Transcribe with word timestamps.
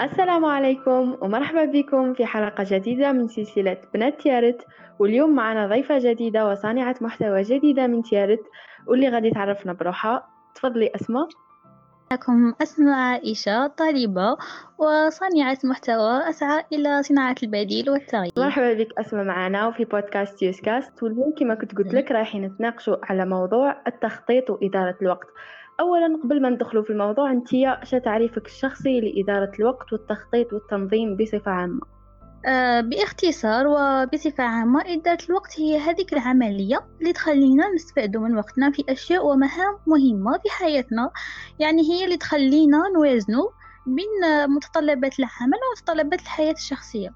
السلام 0.00 0.44
عليكم 0.44 1.16
ومرحبا 1.20 1.64
بكم 1.64 2.14
في 2.14 2.26
حلقة 2.26 2.64
جديدة 2.70 3.12
من 3.12 3.28
سلسلة 3.28 3.76
بنات 3.94 4.20
تيارت 4.20 4.66
واليوم 4.98 5.34
معنا 5.34 5.66
ضيفة 5.66 5.98
جديدة 5.98 6.48
وصانعة 6.48 6.94
محتوى 7.00 7.42
جديدة 7.42 7.86
من 7.86 8.02
تيارت 8.02 8.42
واللي 8.86 9.08
غادي 9.08 9.30
تعرفنا 9.30 9.72
بروحها. 9.72 10.26
تفضلي 10.54 10.90
أسماء. 10.94 11.28
معكم 12.10 12.54
أسماء 12.62 12.94
عائشة 12.94 13.66
طالبة 13.66 14.36
وصانعة 14.78 15.58
محتوى 15.64 16.28
أسعى 16.28 16.64
إلى 16.72 17.02
صناعة 17.02 17.36
البديل 17.42 17.90
والتغيير. 17.90 18.32
مرحبا 18.36 18.72
بك 18.72 18.98
أسماء 18.98 19.24
معنا 19.24 19.66
وفي 19.66 19.84
بودكاست 19.84 20.42
يوسكاست. 20.42 21.02
واليوم 21.02 21.34
كما 21.38 21.54
كنت 21.54 21.78
قلت 21.78 21.94
لك 21.94 22.10
رايحين 22.10 22.44
نتناقشوا 22.44 22.96
على 23.02 23.26
موضوع 23.26 23.76
التخطيط 23.86 24.50
وإدارة 24.50 24.96
الوقت. 25.02 25.28
أولا 25.80 26.20
قبل 26.22 26.42
ما 26.42 26.50
ندخلوا 26.50 26.82
في 26.82 26.90
الموضوع 26.90 27.32
أنت 27.32 27.54
إيش 27.54 27.90
تعريفك 27.90 28.46
الشخصي 28.46 29.00
لإدارة 29.00 29.52
الوقت 29.58 29.92
والتخطيط 29.92 30.52
والتنظيم 30.52 31.16
بصفة 31.16 31.50
عامة. 31.50 31.80
آه، 32.46 32.80
باختصار 32.80 33.66
وبصفة 33.66 34.44
عامة 34.44 34.80
إدارة 34.86 35.18
الوقت 35.28 35.60
هي 35.60 35.78
هذه 35.78 36.06
العملية 36.12 36.86
اللي 37.00 37.12
تخلينا 37.12 37.68
نستفاد 37.74 38.16
من 38.16 38.36
وقتنا 38.36 38.70
في 38.70 38.84
أشياء 38.88 39.26
ومهام 39.26 39.78
مهمة 39.86 40.32
في 40.32 40.50
حياتنا. 40.50 41.10
يعني 41.58 41.82
هي 41.82 42.04
اللي 42.04 42.16
تخلينا 42.16 42.78
نوازنوا 42.94 43.48
بين 43.86 44.46
متطلبات 44.48 45.18
العمل 45.18 45.58
ومتطلبات 45.70 46.20
الحياة 46.20 46.52
الشخصية. 46.52 47.14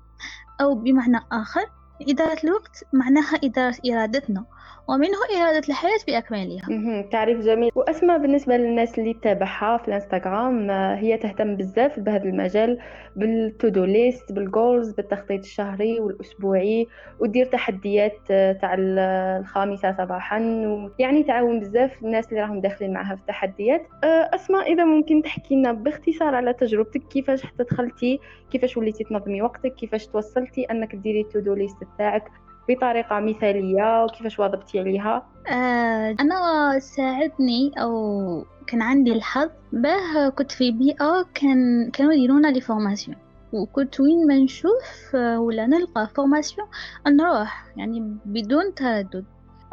أو 0.61 0.75
بمعنى 0.75 1.21
آخر 1.33 1.65
إدارة 2.09 2.39
الوقت 2.45 2.85
معناها 2.93 3.37
إدارة 3.45 3.77
إرادتنا. 3.93 4.45
ومنه 4.91 5.43
إدارة 5.43 5.69
الحياة 5.69 5.99
بأكملها. 6.07 7.03
تعريف 7.03 7.41
جميل. 7.41 7.71
وأسماء 7.75 8.19
بالنسبة 8.19 8.57
للناس 8.57 8.99
اللي 8.99 9.15
تتابعها 9.15 9.77
في 9.77 9.89
الانستغرام 9.89 10.71
آه، 10.71 10.97
هي 10.97 11.17
تهتم 11.17 11.57
بزاف 11.57 12.01
بهذا 12.01 12.25
المجال 12.25 12.79
بال 13.17 13.36
to-do 13.36 13.85
list 13.85 14.33
بال 14.33 14.50
goals 14.50 14.93
بالتخطيط 14.93 15.41
الشهري 15.41 16.01
والأسبوعي 16.01 16.87
ودير 17.21 17.47
تحديات 17.47 18.19
آه، 18.31 18.53
تاع 18.53 18.77
الخامسة 18.79 19.93
صباحا 19.93 20.41
ويعني 20.41 21.23
تعاون 21.23 21.61
بزاف 21.61 22.03
الناس 22.03 22.29
اللي 22.29 22.41
راهم 22.41 22.61
داخلين 22.61 22.93
معها 22.93 23.15
في 23.15 23.21
التحديات. 23.21 23.87
آه، 24.05 24.31
أسماء 24.35 24.73
إذا 24.73 24.85
ممكن 24.85 25.23
تحكي 25.23 25.55
لنا 25.55 25.73
باختصار 25.73 26.35
على 26.35 26.53
تجربتك 26.53 27.03
كيفاش 27.03 27.43
حتى 27.43 27.65
دخلتي 27.65 28.21
كيفاش 28.51 28.77
وليتي 28.77 29.05
تنظمي 29.05 29.43
وقتك 29.43 29.75
كيفاش 29.75 30.07
توصلتي 30.07 30.65
أنك 30.65 30.97
ديري 30.97 31.21
ال 31.21 31.26
to-do 31.26 31.55
list 31.55 31.77
تاعك؟ 31.99 32.31
بطريقة 32.69 33.21
مثالية 33.21 34.05
وكيفاش 34.05 34.39
واظبتي 34.39 34.81
عليها؟ 34.81 35.27
آه 35.49 36.17
أنا 36.21 36.79
ساعدني 36.79 37.73
أو 37.83 38.45
كان 38.67 38.83
عندي 38.83 39.13
الحظ 39.13 39.51
باه 39.73 40.29
كنت 40.29 40.53
في 40.53 40.71
بيئة 40.71 41.27
كان 41.35 41.91
كانوا 41.91 42.13
يديرونا 42.13 42.49
لي 42.49 42.61
formation 42.61 43.17
وكنت 43.53 44.01
وين 44.01 44.27
ما 44.27 44.39
نشوف 44.39 45.15
آه، 45.15 45.41
ولا 45.41 45.67
نلقى 45.67 46.09
formation 46.17 46.67
نروح 47.09 47.65
يعني 47.77 48.19
بدون 48.25 48.75
تردد. 48.75 49.25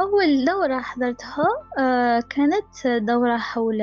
أول 0.02 0.46
دورة 0.46 0.80
حضرتها 0.80 1.48
آه 1.80 2.24
كانت 2.30 2.88
دورة 2.88 3.38
حول 3.38 3.82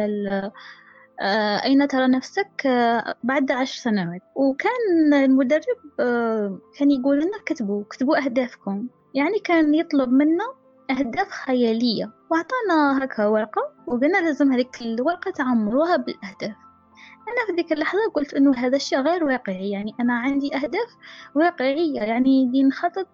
أين 1.65 1.89
ترى 1.89 2.07
نفسك؟ 2.09 2.67
آه 2.67 3.15
بعد 3.23 3.53
عشر 3.53 3.83
سنوات. 3.83 4.23
وكان 4.35 5.15
المدرب 5.15 6.01
آه 6.01 6.59
كان 6.79 6.91
يقول 6.91 7.17
لنا 7.17 7.39
كتبوا 7.47 7.85
كتبوا 7.91 8.25
أهدافكم. 8.25 8.89
يعني 9.15 9.39
كان 9.39 9.75
يطلب 9.75 10.13
منا 10.13 10.45
أهداف 10.91 11.31
خيالية. 11.31 12.11
وعطانا 12.31 13.05
هكا 13.05 13.27
ورقة 13.27 13.73
وقلنا 13.87 14.19
لازم 14.19 14.53
هذيك 14.53 14.83
الورقة 14.83 15.31
تعمروها 15.31 15.97
بالأهداف. 15.97 16.57
أنا 17.29 17.47
في 17.47 17.53
ذيك 17.57 17.73
اللحظة 17.73 18.11
قلت 18.15 18.35
إنه 18.35 18.55
هذا 18.57 18.77
الشيء 18.77 19.01
غير 19.01 19.25
واقعي. 19.25 19.71
يعني 19.71 19.95
أنا 20.01 20.15
عندي 20.15 20.57
أهداف 20.57 20.97
واقعية. 21.35 22.01
يعني 22.01 22.47
دي 22.47 22.63
نخطط 22.63 23.09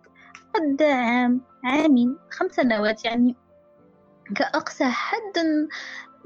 قد 0.54 0.82
عام 0.82 1.40
عامين 1.64 2.16
خمس 2.30 2.52
سنوات. 2.52 3.04
يعني 3.04 3.36
كأقصى 4.36 4.84
حد 4.84 5.68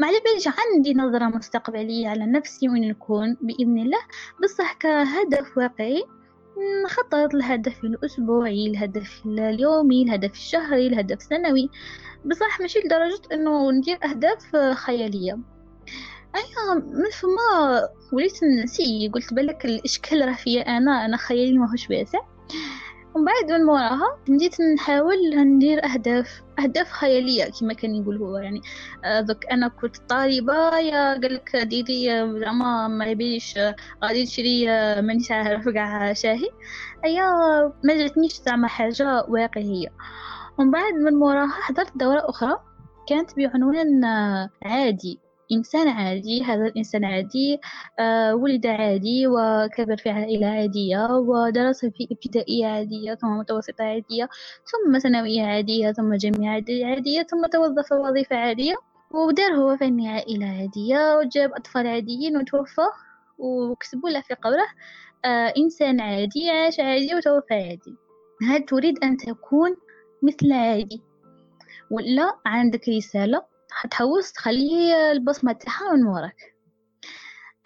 على 0.02 0.16
باليش 0.24 0.48
عندي 0.48 0.94
نظرة 0.94 1.24
مستقبلية 1.24 2.08
على 2.08 2.26
نفسي 2.26 2.68
وين 2.68 2.88
نكون 2.88 3.36
بإذن 3.40 3.78
الله. 3.78 3.98
بصح 4.42 4.72
كهدف 4.72 5.58
واقعي 5.58 6.04
نخطط 6.84 7.34
الهدف 7.34 7.84
الأسبوعي 7.84 8.66
الهدف 8.66 9.22
اليومي 9.26 10.02
الهدف 10.02 10.32
الشهري 10.32 10.86
الهدف 10.86 11.16
السنوي. 11.16 11.70
بصح 12.24 12.60
ماشي 12.60 12.78
لدرجة 12.78 13.20
أنه 13.32 13.70
ندير 13.70 13.98
أهداف 14.04 14.56
خيالية. 14.56 15.38
أيا 16.36 16.74
من 16.74 17.10
فما 17.10 17.88
وليت 18.12 18.44
نسي 18.64 19.10
قلت 19.14 19.34
بالك 19.34 19.64
الإشكال 19.64 20.28
راه 20.28 20.34
فيا 20.34 20.62
أنا 20.62 21.04
أنا 21.04 21.16
خيالي 21.16 21.58
ماهوش 21.58 21.90
واسع 21.90 22.18
ومن 23.14 23.24
بعد 23.24 23.52
من 23.52 23.64
موراها 23.66 24.18
بديت 24.28 24.60
نحاول 24.60 25.16
ندير 25.36 25.84
أهداف 25.84 26.42
أهداف 26.58 26.90
خيالية 26.90 27.44
كما 27.60 27.74
كان 27.74 27.94
يقول 27.94 28.16
هو. 28.16 28.36
يعني 28.36 28.60
دوك 29.20 29.46
أنا 29.46 29.68
كنت 29.68 29.96
طالبة 29.96 30.78
يا 30.78 31.12
قالك 31.12 31.56
ديري 31.56 32.06
زعما 32.40 32.88
ما 32.88 33.06
يبيش 33.06 33.58
غادي 34.04 34.26
تشري 34.26 34.66
مانيش 35.02 35.30
عارف 35.30 35.68
كاع 35.68 36.12
شاهي. 36.12 36.48
أيا 37.04 37.30
ما 37.84 37.96
جاتنيش 37.96 38.32
زعما 38.32 38.68
حاجة 38.68 39.24
واقعية. 39.28 39.88
ومن 40.58 40.70
بعد 40.70 40.94
من 40.94 41.12
موراها 41.14 41.48
حضرت 41.48 41.98
دورة 41.98 42.22
أخرى 42.28 42.58
كانت 43.08 43.36
بعنوان 43.36 44.04
عادي. 44.62 45.23
إنسان 45.54 45.88
عادي 45.88 46.42
هذا 46.42 46.66
الإنسان 46.66 47.04
عادي 47.04 47.60
آه 47.98 48.34
ولد 48.34 48.66
عادي 48.66 49.26
وكبر 49.26 49.96
في 49.96 50.10
عائلة 50.10 50.46
عادية 50.46 51.06
ودرس 51.10 51.84
في 51.84 52.08
ابتدائية 52.12 52.66
عادية 52.66 53.14
ثم 53.14 53.28
متوسطة 53.28 53.84
عادية 53.84 54.28
ثم 54.64 54.98
ثانوية 54.98 55.42
عادية 55.42 55.92
ثم 55.92 56.14
جامعة 56.14 56.64
عادية 56.84 57.22
ثم 57.22 57.46
توظف 57.46 57.92
وظيفة 57.92 58.36
عادية 58.36 58.74
ودار 59.10 59.52
هو 59.52 59.76
في 59.76 60.08
عائلة 60.08 60.46
عادية 60.46 61.16
وجاب 61.18 61.52
أطفال 61.52 61.86
عاديين 61.86 62.36
وتوفى 62.36 62.86
وكتبوا 63.38 64.10
له 64.10 64.20
في 64.20 64.34
قبره 64.34 64.66
آه 65.24 65.52
إنسان 65.58 66.00
عادي 66.00 66.50
عاش 66.50 66.80
عادي 66.80 67.14
وتوفى 67.14 67.54
عادي. 67.54 67.94
هل 68.48 68.64
تريد 68.64 69.04
أن 69.04 69.16
تكون 69.16 69.76
مثل 70.22 70.52
عادي؟ 70.52 71.02
ولا 71.90 72.36
عندك 72.46 72.88
رسالة؟ 72.88 73.53
حتحوس 73.74 74.32
تخليه 74.32 75.12
البصمة 75.12 75.52
تاعها 75.52 75.92
من 75.92 76.06
وراك. 76.06 76.54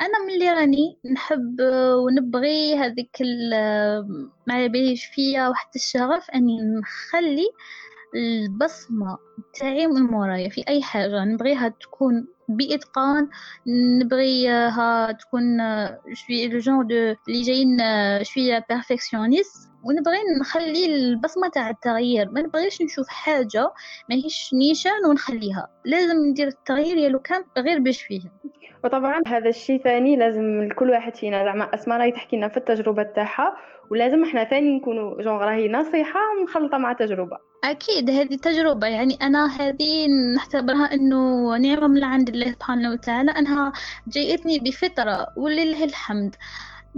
أنا 0.00 0.24
من 0.26 0.34
اللي 0.34 0.52
راني 0.52 0.98
نحب 1.12 1.60
ونبغي 2.04 2.76
هذيك 2.76 3.16
ما 4.46 4.64
يبيش 4.64 5.04
فيا 5.04 5.48
وحتى 5.48 5.78
الشغف 5.78 6.30
أني 6.30 6.58
نخلي 6.62 7.48
البصمة 8.14 9.18
تاعي 9.60 9.86
من 9.86 10.14
ورايا 10.14 10.48
في 10.48 10.64
أي 10.68 10.82
حاجة. 10.82 11.24
نبغيها 11.24 11.68
تكون 11.68 12.26
بإتقان 12.48 13.28
نبغيها 14.00 15.12
تكون 15.12 15.58
شوي 16.12 16.48
le 16.48 16.58
genre 16.58 16.86
de 16.86 16.94
اللي 17.28 17.42
جايين 17.42 17.78
شوية 18.24 18.66
perfectionniste 18.70 19.70
ونبغي 19.88 20.18
نخلي 20.40 20.86
البصمة 20.86 21.48
تاع 21.48 21.70
التغيير 21.70 22.30
ما 22.30 22.40
نبغيش 22.42 22.82
نشوف 22.82 23.08
حاجة 23.08 23.72
ماهيش 24.10 24.50
نيشان 24.54 25.04
ونخليها 25.10 25.68
لازم 25.84 26.16
ندير 26.16 26.46
التغيير 26.48 26.96
يا 26.96 27.18
كان 27.18 27.44
غير 27.58 27.78
بشويه 27.78 28.20
وطبعا 28.84 29.22
هذا 29.26 29.48
الشيء 29.48 29.82
ثاني 29.82 30.16
لازم 30.16 30.68
كل 30.78 30.90
واحد 30.90 31.16
فينا 31.16 31.44
زعما 31.44 31.74
أسماء 31.74 31.98
راهي 31.98 32.12
تحكي 32.12 32.36
لنا 32.36 32.48
في 32.48 32.56
التجربة 32.56 33.02
تاعها 33.02 33.56
ولازم 33.90 34.24
إحنا 34.24 34.44
ثاني 34.44 34.76
نكونوا 34.76 35.22
جون 35.22 35.36
راهي 35.36 35.68
نصيحة 35.68 36.20
مخلطة 36.42 36.78
مع 36.78 36.92
تجربة. 36.92 37.38
أكيد 37.64 38.10
هذه 38.10 38.36
تجربة 38.36 38.86
يعني 38.86 39.18
أنا 39.22 39.46
هذه 39.46 40.06
نعتبرها 40.36 40.94
إنه 40.94 41.56
نعمة 41.56 41.86
من 41.86 42.04
عند 42.04 42.28
الله 42.28 42.52
سبحانه 42.52 42.92
وتعالى 42.92 43.30
أنها 43.30 43.72
جاءتني 44.08 44.58
بفطرة 44.58 45.26
ولله 45.36 45.84
الحمد. 45.84 46.36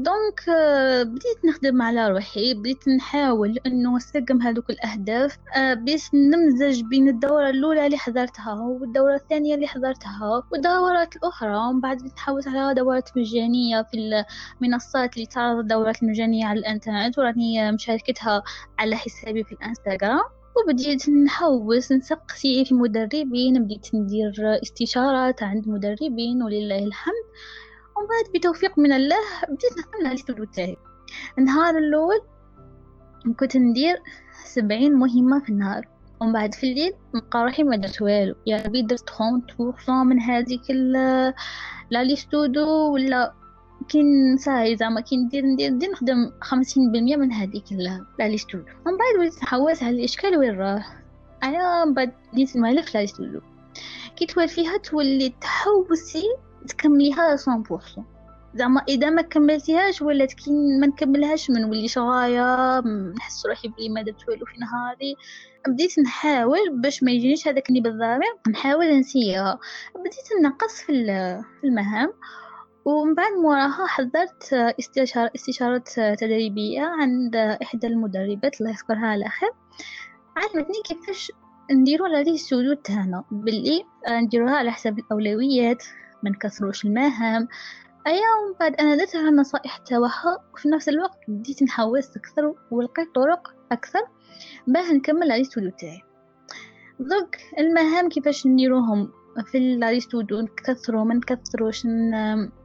donc 0.03 0.41
euh, 0.41 1.03
بديت 1.05 1.45
نخدم 1.45 1.83
على 1.83 2.09
روحي 2.09 2.55
بديت 2.55 2.89
نحاول 2.89 3.59
إنه 3.67 3.97
نسقم 3.97 4.43
هذوك 4.43 4.71
الأهداف 4.71 5.39
آه، 5.57 5.75
باش 5.75 6.15
نمزج 6.15 6.83
بين 6.83 7.09
الدورة 7.09 7.51
الأولى 7.51 7.87
اللي 7.87 7.97
حضرتها 7.97 8.55
والدورة 8.55 9.15
الثانية 9.15 9.55
اللي 9.55 9.67
حضرتها 9.67 10.43
والدورات 10.53 11.17
الأخرى. 11.17 11.57
ومن 11.57 11.81
بعد 11.81 11.99
تحولت 12.17 12.49
على 12.49 12.75
دورات 12.75 13.11
مجانية 13.17 13.83
في 13.83 14.25
المنصات 14.63 15.15
اللي 15.15 15.27
تعرض 15.27 15.59
الدورات 15.59 16.03
المجانية 16.03 16.47
على 16.47 16.61
الإنترنت 16.61 17.19
وراني 17.19 17.73
مشاركتها 17.73 18.43
على 18.79 18.97
حسابي 18.97 19.45
في 19.45 19.53
الإنستغرام. 19.53 20.25
وبديت 20.57 21.09
نحوس 21.09 21.93
نسقسي 21.93 22.65
في 22.65 22.75
مدربين 22.75 23.65
بديت 23.65 23.95
ندير 23.95 24.33
استشارات 24.63 25.43
عند 25.43 25.69
مدربين 25.69 26.43
ولله 26.43 26.85
الحمد. 26.85 27.25
ومن 28.01 28.09
بعد 28.09 28.33
بتوفيق 28.35 28.79
من 28.79 28.93
الله 28.93 29.17
بديت 29.49 29.77
نعمل 29.77 30.13
الستوديو 30.13 30.45
تاعي 30.45 30.77
النهار 31.39 31.79
الأول 31.79 32.21
كنت 33.41 33.57
ندير 33.57 34.03
سبعين 34.45 34.95
مهمة 34.95 35.41
في 35.41 35.49
النهار. 35.49 35.89
ومن 36.21 36.33
بعد 36.33 36.55
في 36.55 36.71
الليل 36.71 36.93
نبقى 37.15 37.45
روحي 37.45 37.63
ما 37.63 37.77
درت 37.77 38.03
والو 38.03 38.35
يا 38.47 38.63
ربي 38.63 38.83
درت 38.83 39.11
خونت 39.11 39.61
من 39.91 40.21
هذيك 40.21 40.71
لا 41.91 42.05
ليستودو 42.05 42.93
ولا 42.93 43.35
كي 43.89 44.03
صاي 44.39 44.77
زعما 44.77 45.01
كي 45.01 45.17
ندير 45.17 45.45
ندير 45.47 45.71
ندير 45.71 45.91
نخدم 45.91 46.33
خمسين 46.41 46.93
بالمية 46.93 47.17
من 47.17 47.33
هذيك 47.33 47.65
la 48.19 48.29
liste 48.29 48.47
to 48.47 48.54
do. 48.54 48.65
من 48.65 48.97
بعد 48.99 49.19
وليت 49.19 49.43
نحوس 49.43 49.83
على 49.83 49.97
الإشكال 49.97 50.37
وين 50.39 50.59
راه. 50.59 50.85
أنا 51.43 51.85
من 51.85 51.95
بعد 51.95 52.13
بديت 52.33 52.57
نوالف 52.57 52.95
la 52.95 53.01
liste 53.01 53.21
to 53.21 53.29
do. 53.29 53.41
كي 54.17 54.27
توالفيها 54.27 54.77
تولي 54.77 55.35
تحوسي 55.41 56.25
تكمليها 56.69 57.37
100% 57.37 57.41
زعما 58.55 58.83
إذا 58.89 59.11
ما 59.11 59.23
كملتيهاش 59.23 60.03
ولات 60.03 60.33
كي 60.33 60.51
ما 60.81 60.87
نكملهاش 60.87 61.51
من 61.51 61.65
ولي 61.65 61.89
شغايه 61.89 62.81
نحس 63.17 63.47
روحي 63.47 63.69
بلي 63.69 63.89
ما 63.89 64.03
درت 64.03 64.29
والو 64.29 64.47
في 64.47 64.61
نهاري 64.61 65.17
بديت 65.69 65.99
نحاول 65.99 66.81
باش 66.81 67.03
ما 67.03 67.11
يجينيش 67.11 67.49
هذاك 67.49 67.69
اللي 67.69 67.81
بالضامر 67.81 68.27
نحاول 68.51 68.99
نسيها. 68.99 69.59
بديت 69.95 70.43
نقص 70.43 70.81
في 70.81 70.93
المهام. 71.65 72.13
ومن 72.85 73.15
بعد 73.15 73.33
موراها 73.33 73.87
حضرت 73.87 74.53
استشارة, 74.53 75.31
استشارة 75.35 75.85
تدريبية 76.21 76.83
عند 76.83 77.37
إحدى 77.37 77.87
المدربات 77.87 78.61
الله 78.61 78.71
يذكرها 78.71 79.07
على 79.07 79.25
خير. 79.29 79.51
علمتني 80.37 80.83
كيفاش 80.85 81.33
نديرو 81.71 82.05
على 82.05 82.21
السدود 82.21 82.77
تاعنا 82.77 83.25
باللي 83.31 83.85
نديروها 84.11 84.57
على 84.57 84.73
حسب 84.73 84.99
الأولويات. 84.99 85.83
ما 86.23 86.31
نكثروش 86.31 86.85
المهام. 86.85 87.49
أيام 88.07 88.55
بعد 88.61 88.75
أنا 88.75 88.97
درت 88.97 89.15
النصائح 89.15 89.77
تاعها 89.77 90.39
وفي 90.55 90.69
نفس 90.69 90.89
الوقت 90.89 91.19
بديت 91.29 91.63
نحوس 91.63 92.17
أكثر 92.17 92.55
ولقيت 92.71 93.15
طرق 93.15 93.55
أكثر 93.73 94.01
باه 94.67 94.93
نكمل 94.93 95.33
la 95.33 95.40
liste 95.40 95.57
to 95.57 95.64
do 95.64 95.71
تاعي. 95.71 96.03
دوك 97.01 97.37
المهام 97.59 98.09
كيفاش 98.09 98.47
نديروهم؟ 98.47 99.13
في 99.47 99.59
la 99.59 99.74
liste 99.74 100.11
to 100.11 100.26
do 100.26 100.41
نكثرو 100.41 101.05
ما 101.05 101.15
نكثروش 101.15 101.87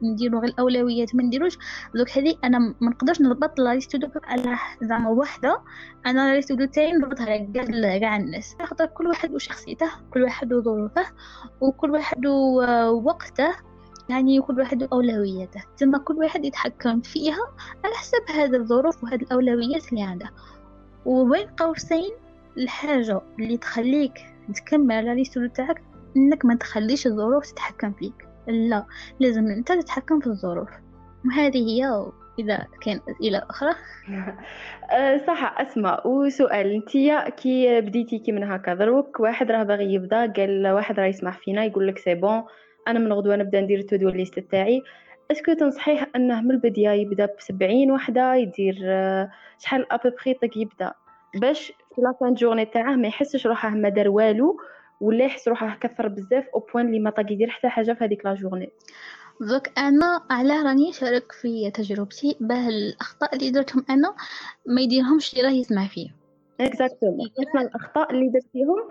نديرو 0.02 0.38
غير 0.40 0.48
الأولويات 0.50 1.14
ما 1.14 1.22
نديروش. 1.22 1.58
دوك 1.94 2.10
هذه 2.10 2.36
أنا 2.44 2.58
ما 2.58 2.90
نقدرش 2.90 3.20
نضبط 3.20 3.60
la 3.60 3.69
liste 3.69 3.91
to 3.91 3.99
do 3.99 4.08
على 4.24 4.56
زعما 4.82 5.10
وحدة. 5.10 5.60
أنا 6.06 6.24
la 6.26 6.33
liste 6.33 6.50
to 6.50 6.57
do 6.57 6.64
تاعي 6.64 6.92
نضبطها 6.92 7.26
على 7.26 8.00
كاع 8.00 8.16
الناس. 8.16 8.56
خاطر 8.62 8.86
كل 8.86 9.06
واحد 9.06 9.34
وشخصيته 9.34 9.90
كل 10.12 10.22
واحد 10.22 10.52
وظروفه 10.52 11.06
وكل 11.60 11.90
واحد 11.90 12.26
ووقته. 12.26 13.54
يعني 14.08 14.40
كل 14.40 14.58
واحد 14.58 14.82
وأولوياته. 14.82 15.62
ثم 15.76 15.96
كل 15.96 16.14
واحد 16.14 16.44
يتحكم 16.44 17.00
فيها 17.00 17.46
على 17.84 17.94
حسب 17.94 18.30
هذه 18.34 18.56
الظروف 18.56 19.04
وهذه 19.04 19.22
الأولويات 19.22 19.88
اللي 19.92 20.02
عنده 20.02 20.30
وبين 21.04 21.46
قوسين؟ 21.46 22.10
الحاجة 22.58 23.20
اللي 23.38 23.56
تخليك 23.56 24.12
تكمل 24.54 25.08
على 25.08 25.24
تاعك 25.54 25.82
انك 26.16 26.44
ما 26.44 26.54
تخليش 26.54 27.06
الظروف 27.06 27.50
تتحكم 27.52 27.92
فيك. 27.92 28.28
لا 28.46 28.86
لازم 29.20 29.46
انت 29.46 29.72
تتحكم 29.72 30.20
في 30.20 30.26
الظروف. 30.26 30.68
وهذه 31.26 31.56
هي 31.56 32.06
إذا 32.38 32.66
كان 32.80 33.00
اسئله 33.08 33.42
أخرى. 33.50 33.74
أه، 34.92 35.16
صح 35.26 35.60
أسماء. 35.60 36.08
وسؤال 36.08 36.72
انتيا 36.72 37.28
كي 37.28 37.80
بديتي 37.80 38.18
كي 38.18 38.32
من 38.32 38.44
هكا 38.44 38.74
دروك 38.74 39.20
واحد 39.20 39.50
راه 39.50 39.62
باغي 39.62 39.94
يبدا 39.94 40.32
قال 40.32 40.68
واحد 40.68 41.00
راه 41.00 41.06
يسمع 41.06 41.30
فينا 41.30 41.64
يقول 41.64 41.88
لك 41.88 41.98
c'est 41.98 42.14
bon 42.14 42.42
أنا 42.88 42.98
من 42.98 43.12
غدوة 43.12 43.36
نبدأ 43.36 43.60
ندير 43.60 43.78
ال 43.78 43.84
to 43.84 43.96
do 43.96 44.08
list 44.08 44.38
تاعي. 44.38 44.82
est-ce 45.30 45.45
que 45.45 45.52
تنصحيه 45.52 46.10
أنه 46.16 46.40
من 46.40 46.50
البداية 46.50 46.88
يبدأ 46.88 47.28
بسبعين 47.38 47.90
وحدة 47.90 48.34
يدير 48.34 48.76
أه، 48.84 49.30
شحال 49.58 49.92
ابوبخي 49.92 50.36
يبدأ؟ 50.56 50.92
باش 51.40 51.72
في 51.94 52.02
la 52.02 52.15
fin 52.15 52.34
journée 52.34 52.64
تاعه 52.64 52.96
ما 52.96 53.08
يحسش 53.08 53.46
روحه 53.46 53.70
ما 53.70 53.88
دار 53.88 54.08
والو 54.08 54.56
ولا 55.00 55.24
يحس 55.24 55.48
روحه 55.48 55.78
كثر 55.80 56.08
بزاف 56.08 56.44
au 56.54 56.66
point 56.74 56.86
اللي 56.86 56.98
ما 57.00 57.10
طاق 57.10 57.32
يدير 57.32 57.50
حتى 57.50 57.68
حاجة 57.68 57.92
في 57.92 58.04
هذيك 58.04 58.26
la 58.26 58.34
journée 58.34 58.70
دوك 59.40 59.78
أنا 59.78 60.22
على 60.30 60.62
راني 60.62 60.92
شارك 60.92 61.32
في 61.32 61.70
تجربتي 61.70 62.36
باه 62.40 62.68
الأخطاء 62.68 63.36
اللي 63.36 63.50
درتهم 63.50 63.84
أنا 63.90 64.14
ما 64.66 64.80
يديرهمش 64.80 65.32
اللي 65.32 65.44
راه 65.44 65.54
يسمع 65.54 65.86
فيه. 65.86 66.08
exactement 66.60 67.28
الأخطاء 67.54 68.10
اللي 68.10 68.28
درتيهم 68.28 68.88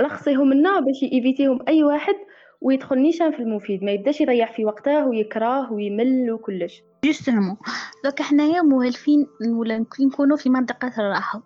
لخصيهم 0.00 0.52
لنا 0.52 0.80
باش 0.80 1.02
يفيتيهم 1.02 1.58
أي 1.68 1.84
واحد 1.84 2.14
ويدخل 2.60 2.98
نيشان 2.98 3.32
في 3.32 3.38
المفيد 3.38 3.84
ما 3.84 3.90
يبداش 3.92 4.20
يضيع 4.20 4.52
في 4.52 4.64
وقته 4.64 5.06
ويكره 5.06 5.72
ويمل 5.72 6.32
وكلش. 6.32 6.82
justement 7.04 7.56
دوك 8.04 8.22
حنايا 8.22 8.62
موالفين 8.62 9.26
ولا 9.48 9.84
نكونوا 10.00 10.36
في 10.36 10.50
منطقة 10.50 10.92
الراحة. 10.98 11.42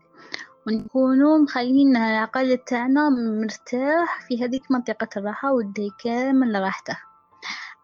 ونكونوا 0.66 1.38
مخلين 1.38 1.96
العقل 1.96 2.56
تاعنا 2.56 3.08
مرتاح 3.08 4.26
في 4.28 4.44
هذيك 4.44 4.70
منطقة 4.70 5.08
الراحة 5.16 5.52
ودي 5.52 5.90
كامل 6.04 6.62
راحته. 6.62 6.98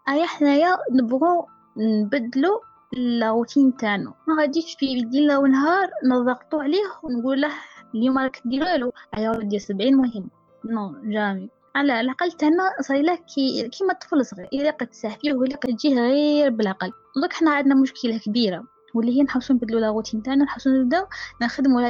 أي 0.08 0.26
حنايا 0.26 0.78
نبغو 0.90 1.48
نبدلو 1.76 2.60
الروتين 2.96 3.76
تاعنا. 3.76 4.14
ما 4.28 4.40
غاديش 4.40 4.76
في 4.78 4.86
ليلة 4.86 5.38
ونهار 5.38 5.90
نضغطو 6.04 6.60
عليه 6.60 6.84
ونقول 7.02 7.40
له 7.40 7.50
اليوم 7.94 8.18
راك 8.18 8.42
دير 8.44 8.64
والو 8.64 8.92
ايا 9.16 9.30
ودي 9.30 9.58
سبعين 9.58 9.96
مهم. 9.96 10.30
non 10.64 10.94
jamais. 11.04 11.48
على 11.76 12.00
العقل 12.00 12.32
تاعنا 12.32 12.70
صايله 12.80 13.14
كي 13.34 13.68
كيما 13.68 13.92
الطفل 13.92 14.26
صغير. 14.26 14.48
اذا 14.52 14.70
قد 14.70 14.92
فيه 14.92 15.32
ولا 15.32 15.56
قد 15.56 15.76
تجيه 15.76 15.94
غير 15.94 16.50
بالعقل 16.50 16.92
دوك 17.22 17.32
حنا 17.32 17.50
عندنا 17.50 17.74
مشكلة 17.74 18.18
كبيرة. 18.18 18.73
واللي 18.94 19.18
هي 19.18 19.22
نحوسو 19.22 19.54
نبدلو 19.54 19.78
la 19.78 19.90
routine 19.90 20.22
تاعنا 20.22 20.44
نحوسو 20.44 20.70
نبداو 20.70 21.06
نخدمو 21.42 21.80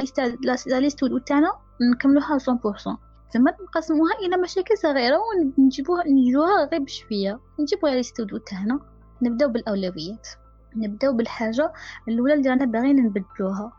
la 0.41 0.79
liste 0.79 1.02
to 1.02 1.12
do 1.12 1.21
تاعنا 1.21 1.51
نكملوها 1.81 2.37
100% 2.37 2.97
زعما 3.33 3.53
نقسموها 3.61 4.13
إلى 4.25 4.37
مشاكل 4.37 4.77
صغيرة 4.77 5.17
ونجيبوها 5.57 6.03
نجيوها 6.07 6.65
غير 6.65 6.81
بشوية. 6.81 7.39
نجيبو 7.59 7.87
liste 7.87 8.16
to 8.16 8.27
do 8.27 8.39
تاعنا 8.39 8.79
نبداو 9.21 9.49
بالأولويات. 9.49 10.27
نبداو 10.75 11.13
بالحاجة 11.13 11.73
الأولى 12.07 12.33
اللي 12.33 12.49
رانا 12.49 12.65
باغيين 12.65 12.95
نبدلوها. 12.95 13.71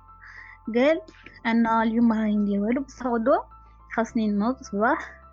قال 0.75 1.01
أنا 1.47 1.83
اليوم 1.83 2.13
راني 2.13 2.37
ندير 2.37 2.61
والو. 2.61 2.83
بصح 2.83 3.07
غدوه 3.07 3.45
خاصني 3.95 4.29
نوض 4.29 4.57
صباح. 4.63 5.26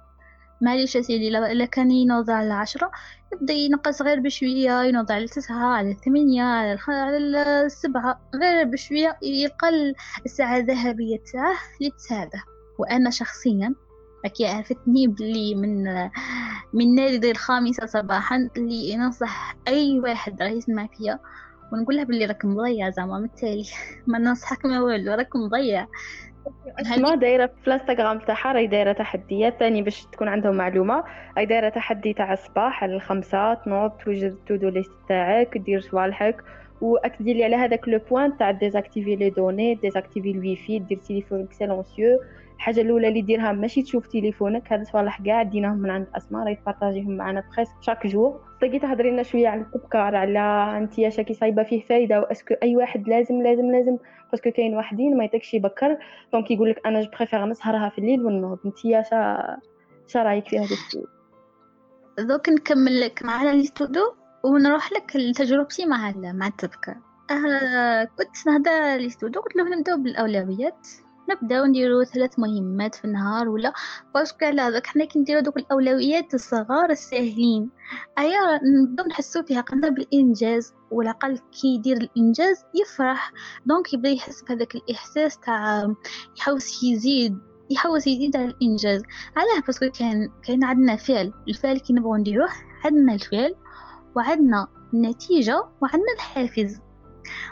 معليش 0.62 0.98
أسيدي 0.98 1.28
إلا 1.28 1.66
كان 1.66 1.92
ينوض 1.92 2.30
على 2.30 2.54
عشرة 2.54 2.92
يبدأ 3.34 3.54
ينقص 3.54 4.02
غير 4.02 4.20
بشوية 4.20 4.82
ينوض 4.82 5.12
على 5.12 5.28
تسعة 5.28 5.66
على 5.66 5.94
ثمانية 6.06 6.44
على. 6.44 6.80
على 6.88 7.18
السبعة 7.66 8.22
غير 8.36 8.64
بشوية 8.64 9.18
يقل 9.22 9.96
الساعة 10.26 10.58
الذهبية 10.58 11.18
تاعه 11.34 11.56
لتساعده 11.82 12.44
وأنا 12.80 13.10
شخصيا 13.10 13.76
أكي 14.26 14.48
عرفتني 14.48 15.08
بلي 15.08 15.56
من 15.56 15.84
من 16.74 16.96
نادي 16.96 17.32
الخامسة 17.32 17.86
صباحا 17.86 18.50
اللي 18.58 18.96
ننصح 18.96 19.56
أي 19.68 20.00
واحد 20.00 20.42
راه 20.42 20.50
يسمع 20.50 20.88
فيا 20.88 21.20
ونقول 21.74 22.06
بلي 22.06 22.26
راك 22.26 22.46
مضيع 22.46 22.90
زعما 22.90 23.20
بالتالي 23.20 23.66
ما 24.08 24.20
ننصحك 24.20 24.66
ما 24.66 24.82
والو 24.82 25.14
راك 25.14 25.36
مضيع 25.36 25.88
اسماء 26.80 27.16
دايرة 27.16 27.46
في 27.46 27.68
الانستغرام 27.68 28.20
تاعها 28.20 28.52
راهي 28.52 28.68
دايرة 28.68 28.92
تحديات 28.92 29.60
ثاني 29.60 29.82
باش 29.82 30.06
تكون 30.06 30.28
عندهم 30.28 30.56
معلومة 30.56 31.04
راهي 31.38 31.46
دايرة 31.46 31.70
تحدي 31.70 32.14
تاع 32.14 32.34
الصباح 32.34 32.84
على 32.84 32.96
الخمسة 32.96 33.54
تنوض 33.54 33.92
توجد 33.92 34.38
to 34.48 34.51
do 34.51 34.54
list 34.54 34.92
تاعك 35.10 35.58
دير 35.58 35.82
صوالحك 35.82 36.44
واكدي 36.84 37.34
لي 37.34 37.44
على 37.44 37.56
هذاك 37.56 37.88
le 37.88 38.00
point 38.10 38.38
تاع 38.38 38.52
désactiver 38.52 39.16
les 39.16 39.30
données 39.30 39.76
désactiver 39.76 40.32
ال 40.32 40.56
Wi-Fi 40.56 40.80
دير 40.80 40.98
تليفونك 40.98 41.54
silencieux 41.54 42.20
الحاجة 42.56 42.82
الاولى 42.82 43.08
اللي 43.08 43.22
ديرها 43.22 43.52
ماشي 43.52 43.82
تشوف 43.82 44.08
تليفونك 44.08 44.74
هاد 44.74 44.84
صوالح 44.84 45.22
كاع 45.22 45.44
ديناهم 45.44 45.78
من 45.78 45.90
عند 45.90 46.08
اسماء 46.16 46.44
راهي 46.44 46.56
تبارطاجيهم 46.56 47.18
معنا 47.18 47.44
presque 47.56 47.74
chaque 47.82 48.08
jour 48.08 48.42
تقي 48.62 48.80
تهضري 48.80 49.12
لنا 49.12 49.24
شوية 49.24 49.48
على 49.48 49.62
الابكار 49.62 50.16
على 50.16 50.40
انت 50.78 51.00
يا 51.00 51.10
شاكي 51.10 51.34
صايبه 51.34 51.64
فيه 51.64 51.82
فايده 51.82 52.20
و 52.20 52.23
est-ce 52.23 52.44
que 52.44 52.54
اي 52.64 52.76
واحد 52.76 53.08
لازم 53.08 53.42
لازم 53.42 53.72
لازم 53.72 53.98
parce 54.32 54.44
que 54.44 54.52
كاين 54.52 54.76
واحدين 54.76 55.18
ما 55.18 55.24
يتكش 55.24 55.54
يبكر 55.54 55.98
donc 56.34 56.52
يقول 56.52 56.70
لك 56.70 56.88
أنا 56.88 57.10
préfère 57.18 57.46
نسهرها 57.46 57.90
في 57.90 57.98
الليل 57.98 58.26
ونوض 58.26 58.60
انت 58.66 58.86
يا 58.86 59.02
شا 59.02 59.58
شا 60.08 60.24
رايك 60.24 60.48
في 60.48 60.58
هذا 60.58 60.66
الشيء 60.66 61.06
دوك 62.20 62.50
نكمل 62.50 63.02
لك 63.02 63.24
معنا 63.24 63.52
la 63.52 63.65
liste 63.65 63.97
to 63.97 64.10
do 64.10 64.23
ونروح 64.44 64.92
لك 64.94 65.16
لتجربتي 65.16 65.86
مع 65.86 66.14
مع 66.16 66.48
التبكر 66.48 66.96
آه 67.32 68.04
كنت 68.04 68.48
نهضر 68.48 68.96
la 68.96 69.04
liste 69.04 69.25
to 69.25 69.33
do 69.33 69.42
قلت 69.42 69.56
له 69.56 69.64
نبداو 69.64 69.98
بالأولويات. 69.98 70.88
نبداو 71.30 71.66
نديرو 71.66 72.04
ثلاث 72.04 72.40
مهمات 72.40 72.96
في 72.96 73.06
النهار 73.06 73.50
ولا 73.50 73.74
parce 74.14 74.34
que 74.34 74.46
على 74.46 74.62
هذاك؟ 74.62 74.88
حنا 74.88 75.06
كي 75.06 75.20
نديرو 75.20 75.40
دوك 75.40 75.58
الأولويات 75.58 76.34
الصغار 76.34 76.90
الساهلين. 76.90 77.70
أيا 78.20 78.60
نبدأو 78.84 79.08
نحسو 79.08 79.44
فيها 79.44 79.62
قلنا 79.62 79.90
بالإنجاز 79.90 80.74
والعقل 80.92 81.38
كي 81.38 81.68
يدير 81.68 81.98
الإنجاز 81.98 82.64
يفرح. 82.82 83.32
donc 83.66 83.94
يبدأ 83.94 84.10
يحس 84.10 84.44
بهذاك 84.44 84.76
الإحساس 84.76 85.40
تاع 85.40 85.94
يحوس 86.38 86.84
يزيد 86.84 87.38
يحوس 87.70 88.08
يزيد 88.08 88.38
على 88.38 88.46
الإنجاز. 88.46 89.02
علاه 89.36 89.62
parce 89.68 89.81
que 89.82 89.90
كان 90.00 90.30
كاين 90.48 90.64
عندنا 90.64 90.96
فعل. 90.96 91.34
الفعل 91.48 91.80
كي 91.80 91.94
نبغوا 91.94 92.18
نديروه 92.18 92.50
عندنا 92.86 93.14
الفعل. 93.14 93.56
وعندنا 94.16 94.68
النتيجة 94.94 95.64
وعندنا 95.82 96.14
الحافز. 96.16 96.80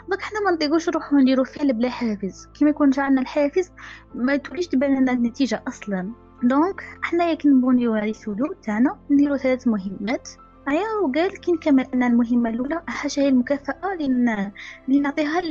donc 0.08 0.22
حنا 0.22 0.40
ما 0.40 0.50
نطيقوش 0.50 0.88
نروحو 0.88 1.16
نديرو 1.16 1.44
فعل 1.44 1.72
بلا 1.72 1.88
حافز. 1.88 2.46
كي 2.54 2.64
ما 2.64 2.70
يكونش 2.70 2.98
عندنا 2.98 3.20
الحافز 3.20 3.70
ما 4.14 4.36
توليش 4.36 4.66
تبان 4.66 5.00
لنا 5.00 5.12
النتيجة 5.12 5.62
أصلا. 5.68 6.12
donc 6.42 6.84
حنايا 7.02 7.34
كي 7.34 7.48
نديرو 7.48 7.94
هذه 7.94 8.10
السلوك 8.10 8.56
تاعنا 8.62 8.98
نديرو 9.10 9.36
ثلاث 9.36 9.68
مهمات. 9.68 10.28
عيا 10.66 10.86
وقال 11.02 11.40
كي 11.40 11.52
نكمل 11.52 11.86
أن 11.94 12.02
المهمة 12.02 12.50
الأولى 12.50 12.82
حاجة 12.86 13.20
هي 13.20 13.28
المكافأة 13.28 13.94
اللي 13.94 14.52
نعطيها 14.88 15.42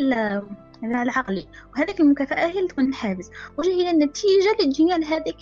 العقلي 0.84 1.48
وهذيك 1.74 2.02
المكافأة 2.02 2.46
هي 2.46 2.58
اللي 2.58 2.68
تكون 2.68 2.86
الحافز. 2.90 3.32
وش 3.58 3.68
هي 3.68 3.92
النتيجة 3.92 4.52
اللي 4.60 4.74
تجيني 4.74 4.94
على 4.94 5.06
هذيك 5.06 5.36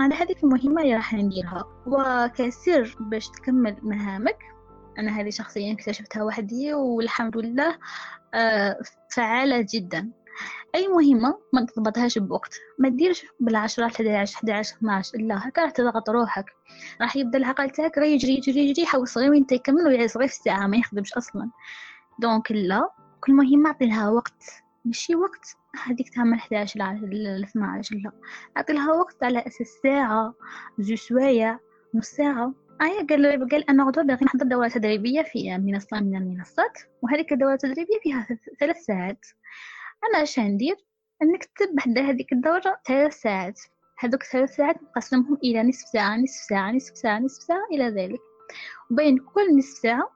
على 0.00 0.14
هذيك 0.14 0.44
المهمة 0.44 0.82
اللي 0.82 0.94
راح 0.94 1.14
نديرها. 1.14 1.64
وكسر 1.86 2.96
باش 3.00 3.28
تكمل 3.28 3.76
مهامك 3.82 4.51
أنا 4.98 5.20
هذه 5.20 5.30
شخصيا 5.30 5.72
اكتشفتها 5.72 6.22
وحدي 6.22 6.74
والحمد 6.74 7.36
لله 7.36 7.78
آه، 8.34 8.78
فعالة 9.14 9.66
جدا. 9.74 10.10
أي 10.74 10.88
مهمة 10.88 11.38
ما 11.52 11.66
تضبطهاش 11.66 12.18
بوقت. 12.18 12.54
ما 12.78 12.88
تديرش 12.88 13.26
بالعشرة 13.40 13.86
11 13.86 14.36
11 14.36 14.76
12 14.76 15.18
لا 15.18 15.48
هكا 15.48 15.62
راح 15.62 15.70
تضغط 15.70 16.10
روحك. 16.10 16.44
راح 17.00 17.16
يبدأ 17.16 17.38
العقل 17.38 17.70
تاعك 17.70 17.98
غير 17.98 18.06
يجري 18.14 18.32
يجري 18.36 18.60
يجري 18.60 18.82
يحاول 18.82 19.08
صغير 19.08 19.30
وين 19.30 19.46
يكمل 19.52 19.86
ويعيش 19.86 20.10
صغير 20.10 20.28
في 20.28 20.34
الساعة 20.34 20.66
ما 20.66 20.76
يخدمش 20.76 21.12
أصلا. 21.14 21.50
دونك 22.18 22.52
لا 22.52 22.88
كل 23.20 23.32
مهمة 23.32 23.68
أعطي 23.70 23.86
لها 23.86 24.08
وقت. 24.08 24.44
ماشي 24.84 25.14
وقت 25.14 25.56
هذيك 25.84 26.08
تعمل 26.14 26.38
11 26.38 26.80
ل 26.80 27.44
12 27.44 27.96
لا. 27.96 28.12
أعطي 28.56 28.72
لها 28.72 28.92
وقت 28.92 29.22
على 29.22 29.38
أساس 29.46 29.68
ساعة 29.82 30.34
زو 30.78 30.96
سوايع 30.96 31.58
نص 31.94 32.06
ساعة. 32.06 32.52
آية 32.82 33.06
قال 33.06 33.48
قال 33.50 33.70
أنا 33.70 33.84
غدوة 33.84 34.04
باغي 34.04 34.24
نحضر 34.24 34.46
دورة 34.46 34.68
تدريبية 34.68 35.22
في 35.22 35.58
منصة 35.58 36.00
من 36.00 36.16
المنصات 36.16 36.78
وهذيك 37.02 37.32
الدورة 37.32 37.52
التدريبية 37.52 38.00
فيها 38.02 38.26
ثلاث 38.60 38.76
ساعات. 38.76 39.26
أنا 40.04 40.22
اش 40.22 40.38
ندير 40.38 40.76
نكتب 41.22 41.74
بحد 41.74 41.98
هذيك 41.98 42.32
الدورة 42.32 42.80
ثلاث 42.86 43.14
ساعات. 43.14 43.60
هذوك 43.98 44.22
ثلاث 44.22 44.56
ساعات 44.56 44.82
نقسمهم 44.82 45.38
إلى 45.44 45.62
نصف 45.62 45.88
ساعة 45.88 46.16
نصف 46.16 46.42
ساعة 46.42 46.72
نصف 46.72 46.96
ساعة 46.96 47.18
نصف 47.18 47.42
ساعة 47.42 47.66
إلى 47.72 47.88
ذلك. 47.88 48.20
وبين 48.90 49.18
كل 49.18 49.58
نصف 49.58 49.78
ساعة 49.78 50.10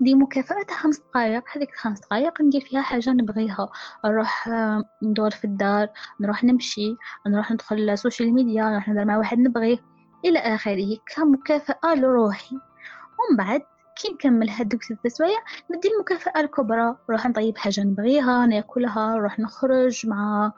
ندي 0.00 0.14
مكافأة 0.14 0.66
خمس 0.70 0.98
دقايق 0.98 1.44
هذيك 1.56 1.74
خمس 1.74 2.00
دقايق 2.00 2.42
ندير 2.42 2.60
فيها 2.60 2.82
حاجة 2.82 3.10
نبغيها. 3.10 3.70
نروح 4.04 4.48
آه، 4.48 4.84
ندور 5.02 5.30
في 5.30 5.44
الدار 5.44 5.88
نروح 6.20 6.44
نمشي 6.44 6.96
نروح 7.26 7.52
ندخل 7.52 7.90
ال 7.90 7.96
social 7.96 8.34
media 8.34 8.64
نروح 8.64 8.88
ندير 8.88 9.04
مع 9.04 9.18
واحد 9.18 9.38
نبغيه. 9.38 9.91
إلى 10.24 10.38
آخره. 10.38 10.98
كمكافأة 11.16 11.94
لروحي. 11.94 12.56
ومن 12.56 13.36
بعد 13.38 13.62
كي 14.02 14.12
نكمل 14.12 14.50
هادوك 14.50 14.82
ست 14.82 15.06
سوايع 15.06 15.38
ندي 15.70 15.88
المكافأة 15.88 16.40
الكبرى. 16.40 16.96
نروح 17.08 17.26
نطيب 17.26 17.58
حاجة 17.58 17.80
نبغيها 17.80 18.46
ناكلها 18.46 19.14
نروح 19.14 19.38
نخرج 19.40 20.06
مع 20.06 20.52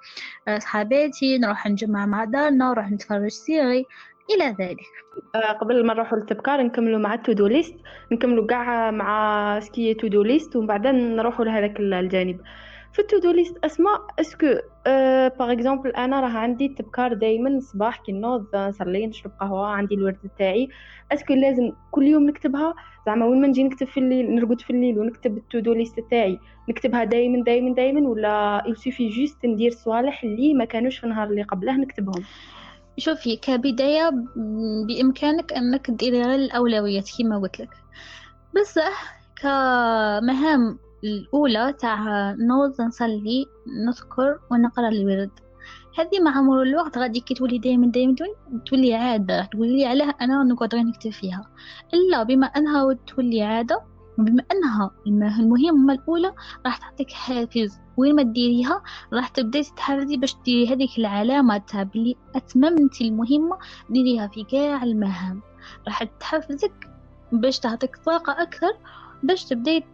آه، 0.49 0.59
صحاباتي 0.59 1.39
نروح 1.39 1.67
نجمع 1.67 2.07
مع 2.07 2.25
دارنا 2.25 2.71
نروح 2.71 2.91
نتفرج 2.91 3.29
série. 3.29 3.85
إلى 4.31 4.57
ذلك. 4.61 4.81
آه، 5.35 5.53
قبل 5.53 5.87
ما 5.87 5.95
نروحوا 5.95 6.19
للتبكار 6.19 6.63
نكملوا 6.63 6.99
مع 6.99 7.15
ال 7.15 7.21
to 7.21 7.34
do 7.34 7.47
list 7.47 7.75
نكملوا 8.13 8.47
كاع 8.47 8.91
مع 8.91 9.61
ce 9.61 9.74
qui 9.74 9.95
to 9.95 10.09
do 10.09 10.23
list 10.23 10.57
ومن 10.57 10.67
بعد 10.67 10.87
نروحوا 10.87 11.45
لهذاك 11.45 11.81
الجانب. 11.81 12.41
في 12.95 13.01
ال 13.01 13.07
to 13.07 13.19
do 13.19 13.31
list 13.31 13.57
اسماء 13.65 14.01
est-ce 14.21 14.38
que 14.38 14.47
par 15.39 15.53
exemple 15.53 15.91
أنا 15.91 16.21
راه 16.21 16.29
عندي 16.29 16.67
التبكار 16.67 17.15
دائما 17.15 17.49
الصباح 17.49 18.01
كي 18.01 18.13
نوض 18.13 18.57
نصلي 18.57 19.07
نشرب 19.07 19.33
قهوة 19.41 19.67
عندي 19.67 19.95
الورد 19.95 20.17
تاعي. 20.39 20.69
est-ce 21.13 21.27
que 21.27 21.35
لازم 21.35 21.73
كل 21.91 22.03
يوم 22.03 22.27
نكتبها؟ 22.27 22.75
زعما 23.07 23.27
وين 23.27 23.41
ما 23.41 23.47
نجي 23.47 23.65
نكتب 23.65 23.87
في 23.87 24.01
الليل 24.01 24.35
نرقد 24.35 24.61
في 24.61 24.71
الليل 24.71 24.99
ونكتب 24.99 25.37
ال 25.37 25.43
to-do 25.43 25.73
list 25.73 26.01
تاعي. 26.11 26.39
نكتبها 26.69 27.05
دائما 27.05 27.45
دائما 27.45 27.75
دائما 27.75 28.09
ولا 28.09 28.63
il 28.67 28.77
suffit 28.77 29.09
juste 29.09 29.47
ندير 29.47 29.71
صوالح 29.71 30.23
اللي 30.25 30.55
ما 30.55 30.65
كانوش 30.65 30.99
في 30.99 31.05
النهار 31.05 31.29
اللي 31.29 31.43
قبله 31.43 31.77
نكتبهم؟ 31.77 32.25
شوفي 32.99 33.37
كبداية 33.37 34.11
بإمكانك 34.87 35.53
أنك 35.53 35.91
ديري 35.91 36.23
غير 36.23 36.35
الأولويات 36.35 37.11
كما 37.19 37.39
قلت 37.39 37.61
لك. 37.61 37.71
بصح 38.55 39.17
كمهام 39.43 40.79
الأولى 41.05 41.73
تاع 41.73 42.31
نوض 42.33 42.81
نصلي 42.81 43.47
نذكر 43.87 44.39
ونقرأ 44.51 44.89
الورد. 44.89 45.31
هذه 45.99 46.21
مع 46.23 46.41
مرور 46.41 46.63
الوقت 46.63 46.99
غادي 46.99 47.21
كي 47.21 47.35
تولي 47.35 47.59
دائما 47.59 47.87
دائما 47.87 48.15
تولي 48.67 48.95
عادة 48.95 49.45
تقولي 49.45 49.77
لي 49.77 49.87
علاه 49.87 50.15
أنا 50.21 50.45
نقعد 50.45 50.75
غير 50.75 50.85
نكتب 50.85 51.11
فيها. 51.11 51.51
إلا 51.95 52.23
بما 52.23 52.47
أنها 52.47 52.93
تولي 53.07 53.43
عادة 53.43 53.81
وبما 54.19 54.45
أنها 54.53 54.91
المهمة 55.41 55.95
الأولى 55.95 56.33
راح 56.67 56.77
تعطيك 56.77 57.11
حافز. 57.11 57.79
وين 57.97 58.15
ما 58.15 58.23
ديريها 58.23 58.83
راح 59.13 59.29
تبدأي 59.29 59.63
تتحرزي 59.63 60.17
باش 60.17 60.37
ديري 60.45 60.75
هذيك 60.75 60.99
العلامة 60.99 61.59
تاع 61.59 61.83
بلي 61.83 62.17
أتممتي 62.35 63.09
المهمة 63.09 63.59
ديريها 63.91 64.27
في 64.27 64.45
كاع 64.45 64.83
المهام. 64.83 65.43
راح 65.87 66.03
تحفزك 66.03 66.91
باش 67.33 67.59
تعطيك 67.59 67.97
طاقة 67.97 68.43
أكثر 68.43 68.73
باش 69.25 69.45
تبداي 69.45 69.85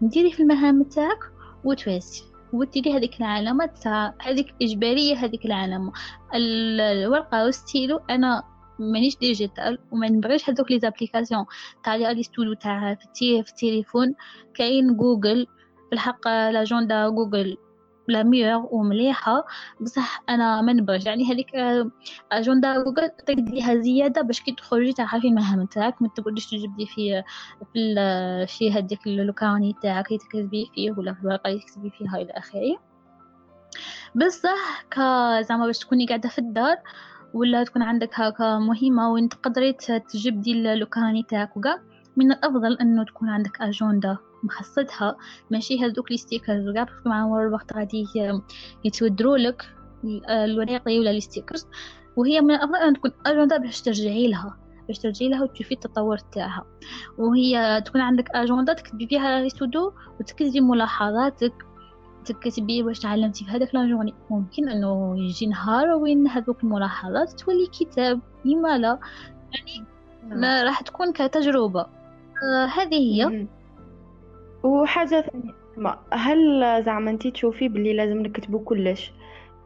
ديري 0.00 0.32
في 0.32 0.40
المهام 0.40 0.82
تاعك 0.82 1.18
وتواسي 1.64 2.24
وديري 2.52 2.96
هذيك 2.96 3.20
العلامة 3.20 3.66
تاع 3.66 4.14
هذيك 4.22 4.54
إجبارية 4.62 5.14
هذيك 5.16 5.44
العلامة. 5.44 5.92
الورقة 6.34 7.44
والستيلو 7.44 8.00
أنا 8.10 8.42
مانيش 8.78 9.16
digital 9.16 9.78
وما 9.92 10.08
نبغيش 10.08 10.50
هذوك 10.50 10.70
les 10.70 10.78
applications 10.78 11.44
تاع 11.84 11.96
les 11.96 12.22
to-do 12.22 12.52
تاع 12.52 12.94
في 12.94 13.50
التليفون 13.50 14.14
كاين 14.54 14.96
جوجل 14.96 15.46
في 15.88 15.92
الحق 15.92 16.28
l'agenda 16.28 17.08
Google 17.08 17.56
la 18.08 18.22
meilleure 18.22 18.68
ومليحة 18.70 19.44
بصح 19.80 20.22
أنا 20.28 20.62
ما 20.62 20.72
نبغيش 20.72 21.06
يعني 21.06 21.32
هذيك 21.32 21.50
agenda 22.32 22.84
Google 22.84 23.10
تديها 23.26 23.74
زيادة 23.74 24.22
باش 24.22 24.40
كي 24.40 24.52
تخرجي 24.52 24.92
تعرفي 24.92 25.28
المهام 25.28 25.66
تاعك 25.66 26.02
ما 26.02 26.08
تقعديش 26.08 26.50
تجبدي 26.50 26.86
في 26.86 27.22
في 27.72 27.94
في 28.48 28.72
هذيك 28.72 29.06
le 29.06 29.23
carnet 29.23 29.74
تاعك 29.82 30.06
اللي 30.06 30.18
تكتبي 30.18 30.70
فيه 30.74 30.92
ولا 30.92 31.14
في 31.14 31.20
الورقة 31.20 31.48
اللي 31.48 31.60
تكتبي 31.60 31.90
فيها 31.90 32.16
إلى 32.16 32.32
آخره. 32.32 32.78
بصح 34.14 34.84
ك 34.90 34.98
زعما 35.48 35.66
باش 35.66 35.78
تكوني 35.78 36.06
قاعدة 36.06 36.28
في 36.28 36.38
الدار 36.38 36.76
ولا 37.34 37.64
تكون 37.64 37.82
عندك 37.82 38.10
هكا 38.20 38.58
مهمة 38.58 39.12
وين 39.12 39.28
تقدري 39.28 39.72
تجبدي 40.12 40.52
le 40.52 40.70
carnet 40.70 41.22
تاعك 41.22 41.56
وكاع 41.56 41.80
من 42.16 42.32
الأفضل 42.32 42.74
أنه 42.80 43.04
تكون 43.04 43.28
عندك 43.28 43.60
أجندة. 43.60 44.18
مخصصها 44.42 45.16
ماشي 45.50 45.84
هذوك 45.84 46.10
les 46.10 46.16
stickers 46.16 46.68
وكاع 46.68 46.86
مع 47.06 47.26
مرور 47.26 47.46
الوقت 47.46 47.72
غادي 47.72 48.04
يتودروا 48.84 49.38
لك 49.38 49.66
الوريقي 50.30 50.98
ولا 50.98 51.12
les 51.12 51.20
stickers 51.20 51.66
وهي 52.16 52.40
من 52.40 52.54
الأفضل 52.54 52.76
أن 52.76 52.94
تكون 52.94 53.10
أجندة 53.26 53.56
باش 53.56 53.80
ترجعي 53.80 54.28
لها 54.28 54.56
باش 54.88 54.98
ترجعي 54.98 55.28
لها 55.28 55.42
وتشوفي 55.42 55.74
التطور 55.74 56.18
تاعها. 56.18 56.64
وهي 57.18 57.82
تكون 57.86 58.00
عندك 58.00 58.30
أجندة 58.30 58.72
تكتبي 58.72 59.06
فيها 59.06 59.40
les 59.40 59.48
to-do 59.48 59.92
وتكتبي 60.20 60.60
ملاحظاتك 60.60 61.52
تكتبي 62.24 62.82
واش 62.82 62.98
تعلمتي 62.98 63.44
في 63.44 63.50
هذاك 63.50 63.74
la 63.74 63.83
journée 63.83 64.14
ممكن 64.30 64.68
إنه 64.68 65.14
يجي 65.18 65.46
نهار 65.46 65.88
وين 65.88 66.28
هذوك 66.28 66.64
الملاحظات 66.64 67.40
تولي 67.40 67.66
كتاب 67.66 68.20
لما 68.44 68.78
لا. 68.78 68.98
يعني 69.52 69.86
نعم. 70.28 70.40
ما 70.40 70.62
راح 70.62 70.80
تكون 70.80 71.12
كتجربة. 71.12 71.80
آه 71.80 72.66
هذه 72.66 72.94
هي. 72.94 73.46
وحاجة 74.62 75.20
ثانية 75.20 75.54
هل 76.12 76.82
زعما 76.84 77.10
انتي 77.10 77.30
تشوفي 77.30 77.68
بلي 77.68 77.92
لازم 77.92 78.22
نكتبو 78.22 78.58
كلش؟ 78.58 79.12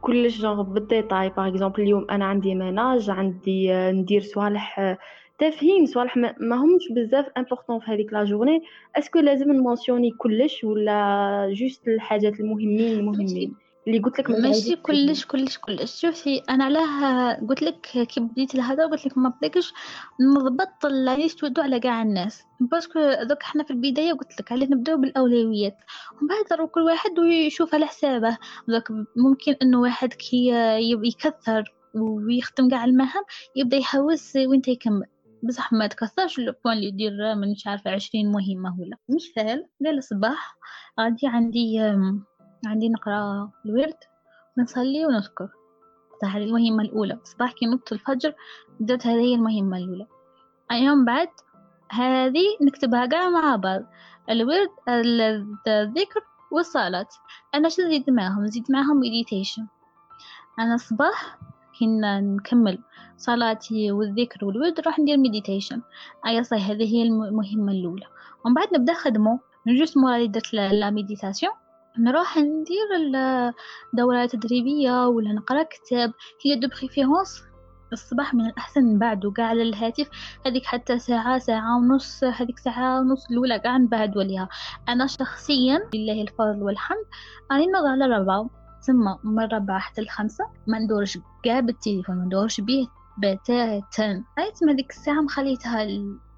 كلش 0.00 0.40
genre 0.40 0.62
بال 0.62 0.79
détail 0.79 1.28
par 1.28 1.48
exemple 1.48 1.82
اليوم 1.82 2.06
أنا 2.10 2.24
عندي 2.24 2.54
ménage 2.54 3.10
عندي 3.10 3.72
آه، 3.72 3.92
ندير 3.92 4.20
صوالح 4.20 4.80
آه، 4.80 4.98
تافهين 5.38 5.86
صوالح 5.86 6.16
ما 6.16 6.56
همش 6.56 6.82
بزاف 6.96 7.26
importants 7.36 7.80
في 7.80 7.90
هذيك 7.90 8.12
la 8.12 8.24
journée 8.24 8.62
est-ce 8.96 9.11
que 9.11 9.18
لازم 9.18 9.52
ن 9.52 9.58
mentionner 9.58 10.10
كلش 10.10 10.64
ولا 10.64 11.48
juste 11.52 11.88
الحاجات 11.88 12.40
المهمين 12.40 12.98
المهمين؟ 12.98 13.54
اللي 13.90 14.02
قلت 14.02 14.20
لك 14.20 14.30
ماشي 14.30 14.76
كلش 14.76 15.24
كلش 15.24 15.58
كلش. 15.58 16.00
شوفي 16.00 16.42
أنا 16.50 16.64
علاه 16.64 17.34
قلت 17.48 17.62
لك 17.62 17.80
كي 17.80 18.20
بديت 18.20 18.54
الهضره 18.54 18.86
قلت 18.86 19.06
لك 19.06 19.18
ما 19.18 19.28
بديكش 19.28 19.72
نضبط 20.20 20.86
ال 20.86 20.96
liste 20.96 21.44
to-do 21.44 21.62
على 21.62 21.80
كاع 21.80 22.02
الناس. 22.02 22.42
parce 22.60 22.85
que 22.85 23.00
دوك 23.22 23.42
إحنا 23.42 23.64
في 23.64 23.70
البداية 23.70 24.12
قلت 24.12 24.40
لك 24.40 24.52
عليه 24.52 24.66
نبدأو 24.66 24.96
بالأولويات. 24.96 25.76
ومن 26.12 26.28
بعد 26.28 26.68
كل 26.68 26.80
واحد 26.80 27.18
ويشوف 27.18 27.74
على 27.74 27.86
حسابه. 27.86 28.38
دوك 28.68 28.92
ممكن 29.16 29.56
إنه 29.62 29.80
واحد 29.80 30.12
كي 30.12 30.46
يكثر 31.04 31.64
ويختم 31.94 32.68
كاع 32.68 32.84
المهام 32.84 33.24
يبدأ 33.56 33.76
يحوس 33.76 34.36
وين 34.36 34.62
يكمل. 34.68 35.06
بصح 35.42 35.72
ما 35.72 35.86
تكثرش 35.86 36.38
ال 36.38 36.44
points 36.44 36.76
اللي 36.76 36.88
يدير 36.88 37.34
مانيش 37.34 37.66
عارفة 37.66 37.90
عشرين 37.90 38.32
مهمة 38.32 38.76
ولا 38.80 38.96
مثال 39.08 39.66
قال 39.84 39.98
الصباح 39.98 40.56
غادي 41.00 41.26
عندي 41.26 41.80
عندي 42.66 42.88
نقرأ 42.88 43.50
الورد 43.66 43.96
نصلي 44.58 45.06
ونذكر. 45.06 45.48
هذه 46.24 46.44
المهمة 46.44 46.82
الأولى. 46.82 47.18
صباح 47.24 47.52
كي 47.52 47.66
نط 47.66 47.92
الفجر 47.92 48.34
بدأت 48.80 49.06
هذه 49.06 49.34
المهمة 49.34 49.76
الأولى. 49.76 50.06
أيا 50.70 50.87
من 50.87 51.04
بعد 51.04 51.28
هذه 51.90 52.44
نكتبها 52.62 53.06
قاع 53.06 53.28
مع 53.28 53.56
بعض. 53.56 53.82
الورد 54.30 54.68
الذكر 55.68 56.20
والصلاة. 56.50 57.08
أنا 57.54 57.68
شو 57.68 57.82
نزيد 57.82 58.10
معهم؟ 58.10 58.44
نزيد 58.44 58.64
معهم 58.70 58.96
meditation 58.96 59.66
أنا 60.58 60.74
الصباح 60.74 61.38
كي 61.78 61.86
نكمل 62.20 62.78
صلاتي 63.16 63.92
والذكر 63.92 64.44
والورد 64.44 64.80
راح 64.80 64.98
ندير 64.98 65.18
meditation 65.18 65.82
أي 66.26 66.44
صحيح 66.44 66.70
هذه 66.70 66.94
هي 66.94 67.02
المهمة 67.02 67.72
الأولى. 67.72 68.06
ومن 68.44 68.54
بعد 68.54 68.68
نبدأ 68.74 68.94
خدمة. 68.94 69.40
نجلس 69.66 69.96
مورا 69.96 70.26
درت 70.26 70.54
la 70.54 70.90
méditation 70.90 71.52
نروح 71.98 72.38
ندير 72.38 72.88
الدورة 73.94 74.22
التدريبية 74.22 75.06
ولا 75.06 75.32
نقرأ 75.32 75.62
كتاب. 75.62 76.12
et 76.44 76.56
de 76.56 76.68
préférence 76.68 77.42
الصباح 77.92 78.34
من 78.34 78.46
الأحسن 78.46 78.84
نبعدو 78.84 79.24
قاع 79.24 79.46
على 79.46 79.62
الهاتف. 79.62 80.10
هذيك 80.46 80.64
حتى 80.64 80.98
ساعة 80.98 81.38
ساعة 81.38 81.76
ونص 81.76 82.24
هذيك 82.24 82.58
ساعة 82.58 83.00
ونص 83.00 83.30
الأولى 83.30 83.58
قاع 83.58 83.76
نبعدو 83.76 84.16
عليها. 84.16 84.48
أنا 84.88 85.06
شخصيا 85.06 85.78
لله 85.94 86.22
الفضل 86.22 86.62
والحمد 86.62 87.04
أنا 87.52 87.66
نوض 87.66 87.86
على 87.86 88.06
ربعة. 88.06 88.50
ثم 88.80 89.14
من 89.24 89.44
ربعة 89.44 89.78
حتى 89.78 90.00
الخمسة 90.00 90.44
ما 90.66 90.78
ندورش 90.78 91.18
قاع 91.44 91.60
بالتليفون 91.60 92.16
ما 92.16 92.24
ندورش 92.24 92.60
بيه 92.60 92.86
بتاتا. 93.18 94.24
أيت 94.38 94.64
هذيك 94.68 94.90
الساعة 94.90 95.20
مخليتها 95.20 95.84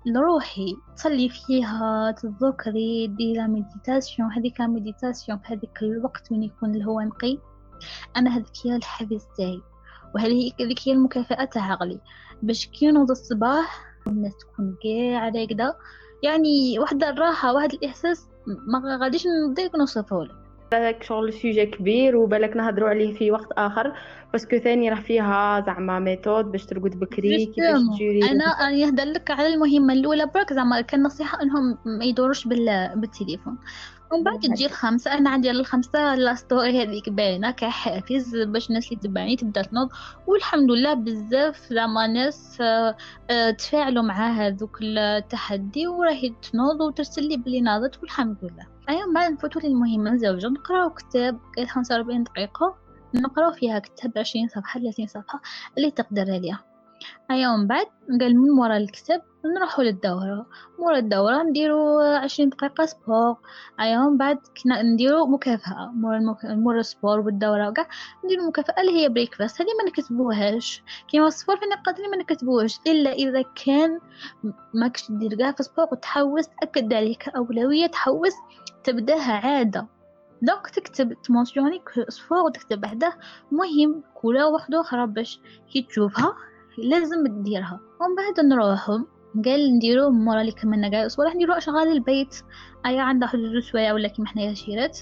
لروحي 0.07 0.77
تصلي 0.97 1.29
فيها 1.29 2.11
تذكري 2.11 3.07
ديري 3.07 3.49
méditation 3.49 4.33
هذيك 4.33 4.61
méditation 4.61 5.39
في 5.39 5.55
هذيك 5.55 5.83
الوقت 5.83 6.33
وين 6.33 6.43
يكون 6.43 6.75
الهواء 6.75 7.05
نقي. 7.05 7.39
أنا 8.17 8.37
هذيك 8.37 8.53
هي 8.65 8.77
الحافز 8.77 9.27
تاعي. 9.39 9.63
وهذه 10.15 10.53
هذيك 10.61 10.89
هي 10.89 10.93
المكافأة 10.93 11.45
تاع 11.45 11.73
عقلي. 11.73 12.01
باش 12.43 12.67
كي 12.67 12.91
نوض 12.91 13.11
الصباح 13.11 13.93
الناس 14.07 14.33
تكون 14.37 14.77
قاعدة 14.85 15.45
كدا 15.45 15.75
يعني 16.23 16.79
واحد 16.79 17.05
الراحة 17.05 17.53
واحد 17.55 17.73
الإحساس 17.73 18.29
ما 18.47 18.97
غاديش 19.01 19.25
نضيق 19.51 19.77
نوصفه 19.77 20.25
لك 20.25 20.42
بالك 20.73 21.03
شغل 21.03 21.33
sujet 21.33 21.67
كبير 21.67 22.17
وبالك 22.17 22.57
نهضروا 22.57 22.89
عليه 22.89 23.15
في 23.15 23.31
وقت 23.31 23.53
آخر 23.53 23.93
parce 24.33 24.49
que 24.49 24.59
ثاني 24.59 24.91
راه 24.91 25.01
فيها 25.01 25.61
زعما 25.61 25.99
méthode 25.99 26.45
باش 26.45 26.67
ترقد 26.67 27.01
بكري 27.01 27.47
كيفاش 27.47 27.81
ت 27.95 28.01
gérer 28.01 28.31
أنا 28.31 28.71
يهدر 28.71 29.05
لك 29.05 29.31
على 29.31 29.55
المهمة 29.55 29.93
الأولى 29.93 30.27
برك 30.35 30.53
زعما 30.53 30.81
كان 30.81 31.03
نصيحة 31.03 31.43
إنهم 31.43 31.79
ما 31.85 32.05
يدوروش 32.05 32.49
بالتليفون. 32.49 33.59
ومن 34.13 34.25
بعد 34.25 34.41
تجي 34.41 34.67
الخمسة 34.67 35.15
أنا 35.15 35.31
عندي 35.31 35.51
الخمسة 35.51 36.15
la 36.15 36.35
story 36.35 36.83
هذيك 36.83 37.09
باينة 37.09 37.51
كحافز 37.51 38.37
باش 38.37 38.69
الناس 38.69 38.93
اللي 38.93 39.01
تبعني 39.03 39.37
تبدأ 39.37 39.63
تنوض. 39.63 39.89
والحمد 40.27 40.71
لله 40.71 40.95
بزاف 40.95 41.67
زعما 41.71 42.07
ناس 42.07 42.61
آه، 42.61 42.97
آه، 43.31 43.51
تفاعلوا 43.51 44.03
مع 44.03 44.31
هذوك 44.31 44.79
التحدي 44.83 45.87
وراهي 45.87 46.33
تنوض 46.43 46.81
وترسل 46.81 47.29
لي 47.29 47.37
بلي 47.37 47.61
ناضت 47.61 48.01
والحمد 48.03 48.37
لله. 48.43 48.67
أيا 48.93 49.03
من 49.03 49.13
بعد 49.13 49.33
نفوتو 49.33 49.61
للمهمة 49.61 50.17
زوجة 50.17 50.49
نقراو 50.49 50.91
كتاب 50.91 51.39
قال 51.57 51.69
خمسة 51.69 51.95
وأربعين 51.95 52.23
دقيقة. 52.23 52.77
نقراو 53.15 53.53
فيها 53.53 53.79
كتاب 53.79 54.19
عشرين 54.19 54.49
صفحة 54.49 54.81
ثلاثين 54.81 55.07
صفحة 55.07 55.41
اللي 55.79 55.91
تقدر 55.91 56.23
عليها. 56.23 56.65
أيا 57.31 57.49
من 57.49 57.67
بعد 57.67 57.87
قال 58.21 58.37
من 58.37 58.51
مورا 58.51 58.77
الكتاب. 58.77 59.23
نروحو 59.45 59.83
للدورة. 59.83 60.47
مورا 60.79 60.99
الدورة 60.99 61.43
نديرو 61.43 61.99
عشرين 61.99 62.49
دقيقة 62.49 62.85
sport 62.87 63.37
أيا 63.81 63.99
من 63.99 64.17
بعد 64.17 64.39
كنا 64.63 64.83
نديرو 64.83 65.27
مكافأة. 65.27 65.91
مورا 65.95 66.17
المك... 66.17 66.45
مورا 66.45 66.81
ال 66.81 66.87
sport 66.87 67.21
والدورة 67.21 67.69
وكاع 67.69 67.89
نديرو 68.25 68.49
مكافأة 68.49 68.81
اللي 68.81 68.93
هي 68.93 69.09
breakfast 69.09 69.61
هذه 69.61 69.69
ما 69.83 69.91
نكتبوهاش. 69.91 70.83
كيما 71.09 71.27
ال 71.27 71.32
sport 71.32 71.57
في 71.57 71.65
النقاط 71.65 71.97
اللي 71.97 72.09
ما 72.09 72.17
نكتبوهاش. 72.17 72.81
إلا 72.87 73.13
إذا 73.13 73.43
كان 73.65 74.01
ماكش 74.75 75.11
دير 75.11 75.35
كاع 75.35 75.53
في 75.53 75.63
sport 75.63 75.87
وتحوس 75.93 76.49
تأكد 76.49 76.93
عليك 76.93 77.29
أولوية 77.29 77.87
تحوس 77.87 78.35
تبدأها 78.85 79.33
عادة. 79.33 79.87
donc 80.43 80.67
تكتب 80.67 81.13
ت 81.23 81.28
mentionner 81.28 81.83
sport 82.09 82.39
وتكتب 82.39 82.81
بعده 82.81 83.17
مهم 83.53 84.03
كولا 84.15 84.47
واحدة 84.47 84.81
أخرى 84.81 85.07
باش 85.07 85.41
كي 85.73 85.83
تشوفها 85.83 86.35
لازم 86.79 87.27
تديرها. 87.27 87.81
ومن 88.01 88.17
بعد 88.17 88.47
نروحو. 88.47 88.99
قال 89.45 89.77
نديرو 89.77 90.11
مورا 90.11 90.41
اللي 90.41 90.53
كملنا 90.53 90.89
كاع 90.89 91.01
الأسبوع 91.01 91.33
نديرو 91.35 91.55
أشغال 91.55 91.93
البيت. 91.93 92.35
ايا 92.87 93.03
عندها 93.03 93.29
حدود 93.29 93.63
شوية 93.63 93.93
ولا 93.93 94.09
كيما 94.09 94.29
حنايا 94.29 94.55
شيرات 94.55 94.99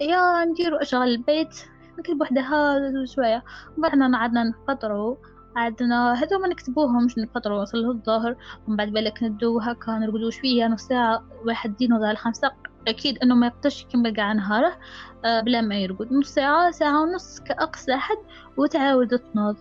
ايا 0.00 0.44
نديرو 0.44 0.76
أشغال 0.76 1.08
البيت. 1.08 1.54
نكتب 1.98 2.20
وحدها 2.20 3.04
شوية. 3.04 3.44
ومن 3.78 3.82
بعد 3.88 4.14
عدنا 4.14 4.44
نفطرو 4.44 5.18
عندنا 5.56 6.12
هذو 6.12 6.38
ما 6.38 6.48
نكتبوهمش 6.48 7.18
نفطرو 7.18 7.56
نوصلو 7.56 7.92
الظهر. 7.92 8.36
ومن 8.68 8.76
بعد 8.76 8.88
بالك 8.88 9.22
ندو 9.22 9.60
هكا 9.60 9.92
نرقدو 9.92 10.30
شوية 10.30 10.66
نص 10.66 10.82
ساعه 10.82 11.24
واحد 11.46 11.76
دينو 11.76 12.00
ذا 12.00 12.10
الخمسة 12.10 12.50
أكيد 12.88 13.18
إنه 13.18 13.34
ما 13.34 13.46
يقدرش 13.46 13.82
يكمل 13.82 14.10
كاع 14.10 14.32
نهاره 14.32 14.78
آه، 15.24 15.40
بلا 15.40 15.60
ما 15.60 15.74
يرقد. 15.74 16.12
نص 16.12 16.28
ساعه 16.28 16.70
ساعة 16.70 17.02
ونص 17.02 17.40
كأقصى 17.40 17.96
حد 17.96 18.18
وتعاود 18.56 19.18
تنوض. 19.18 19.56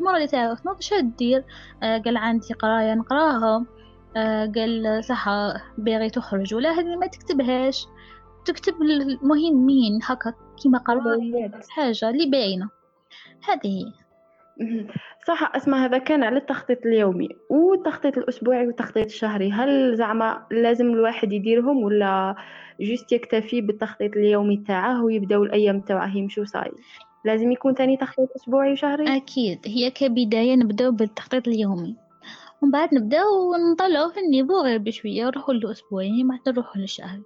المرة 0.00 0.16
اللي 0.16 0.26
تنوض 0.26 0.80
شو 0.80 1.00
دير 1.00 1.44
آه 1.82 1.98
قال 1.98 2.16
عندي 2.16 2.54
قراية 2.54 2.94
نقراها 2.94 3.64
آه 4.16 4.52
قال 4.56 5.04
صح 5.04 5.28
باغي 5.78 6.10
تخرج. 6.10 6.54
ولا 6.54 6.70
هذه 6.70 6.96
ما 6.96 7.06
تكتبهاش. 7.06 7.86
تكتب 8.44 8.74
المهمين 8.82 9.98
هكا 10.04 10.34
كيما 10.62 10.78
قراية 10.78 11.50
حاجة 11.68 12.10
اللي 12.10 12.26
باينة. 12.30 12.68
هذه 13.48 13.92
صح 15.28 15.52
اسمع 15.56 15.84
هذا 15.84 15.98
كان 15.98 16.24
على 16.24 16.36
التخطيط 16.36 16.86
اليومي. 16.86 17.28
والتخطيط 17.50 18.18
الأسبوعي 18.18 18.66
والتخطيط 18.66 19.04
الشهري. 19.04 19.52
هل 19.52 19.96
زعما 19.96 20.46
لازم 20.50 20.86
الواحد 20.86 21.32
يديرهم 21.32 21.82
ولا 21.82 22.36
جوست 22.80 23.12
يكتفي 23.12 23.60
بالتخطيط 23.60 24.16
اليومي 24.16 24.56
تاعه 24.56 25.04
ويبداو 25.04 25.44
الأيام 25.44 25.80
تاعه 25.80 26.16
يمشوا 26.16 26.44
صاي؟ 26.44 26.72
لازم 27.24 27.52
يكون 27.52 27.74
تاني 27.74 27.96
تخطيط 27.96 28.28
أسبوعي 28.36 28.72
وشهري؟ 28.72 29.16
أكيد 29.16 29.58
هي 29.66 29.90
كبداية 29.90 30.54
نبدأ 30.54 30.90
بالتخطيط 30.90 31.48
اليومي. 31.48 31.96
ومن 32.62 32.70
بعد 32.72 32.94
نبداو 32.94 33.54
نطلعو 33.72 34.10
في 34.10 34.20
النيفو 34.20 34.60
غير 34.60 34.78
بشوية 34.78 35.24
نروحو 35.24 35.52
لأسبوعي 35.52 36.22
بعد 36.22 36.48
نروحو 36.48 36.80
للشهر 36.80 37.20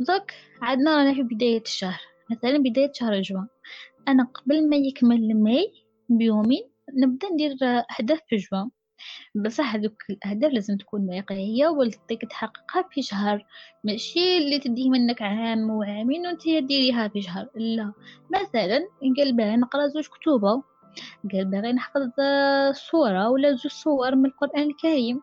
دوك 0.00 0.30
عدنا 0.62 0.96
رانا 0.96 1.14
في 1.14 1.22
بداية 1.22 1.62
الشهر. 1.62 2.00
مثلا 2.30 2.58
بداية 2.58 2.92
شهر 2.94 3.20
جوان 3.20 3.46
أنا 4.08 4.24
قبل 4.24 4.68
ما 4.68 4.76
يكمل 4.76 5.42
ماي 5.42 5.72
بيومين 6.08 6.62
نبدأ 6.94 7.28
ندير 7.32 7.52
أهداف 8.00 8.20
في 8.28 8.36
جوان 8.36 8.70
بصح 9.34 9.74
هذوك 9.74 10.02
الأهداف 10.10 10.52
لازم 10.52 10.76
تكون 10.76 11.08
واقعية 11.08 11.68
ولتقدر 11.68 12.28
تحققها 12.30 12.84
في 12.90 13.02
شهر 13.02 13.44
ماشي 13.84 14.38
اللي 14.38 14.58
تديه 14.58 14.90
منك 14.90 15.22
عام 15.22 15.70
وعامين 15.70 16.26
وأنت 16.26 16.42
ديريها 16.42 17.08
في 17.08 17.22
شهر 17.22 17.48
لا. 17.54 17.92
مثلا 18.34 18.88
قال 19.18 19.36
باغي 19.36 19.56
نقرأ 19.56 19.86
زوج 19.86 20.06
كتوبة 20.06 20.62
قال 21.32 21.44
باغي 21.44 21.72
نحفظ 21.72 22.10
صورة 22.90 23.28
ولا 23.28 23.50
زوج 23.50 23.66
صور 23.66 24.14
من 24.14 24.26
القرآن 24.26 24.62
الكريم 24.62 25.20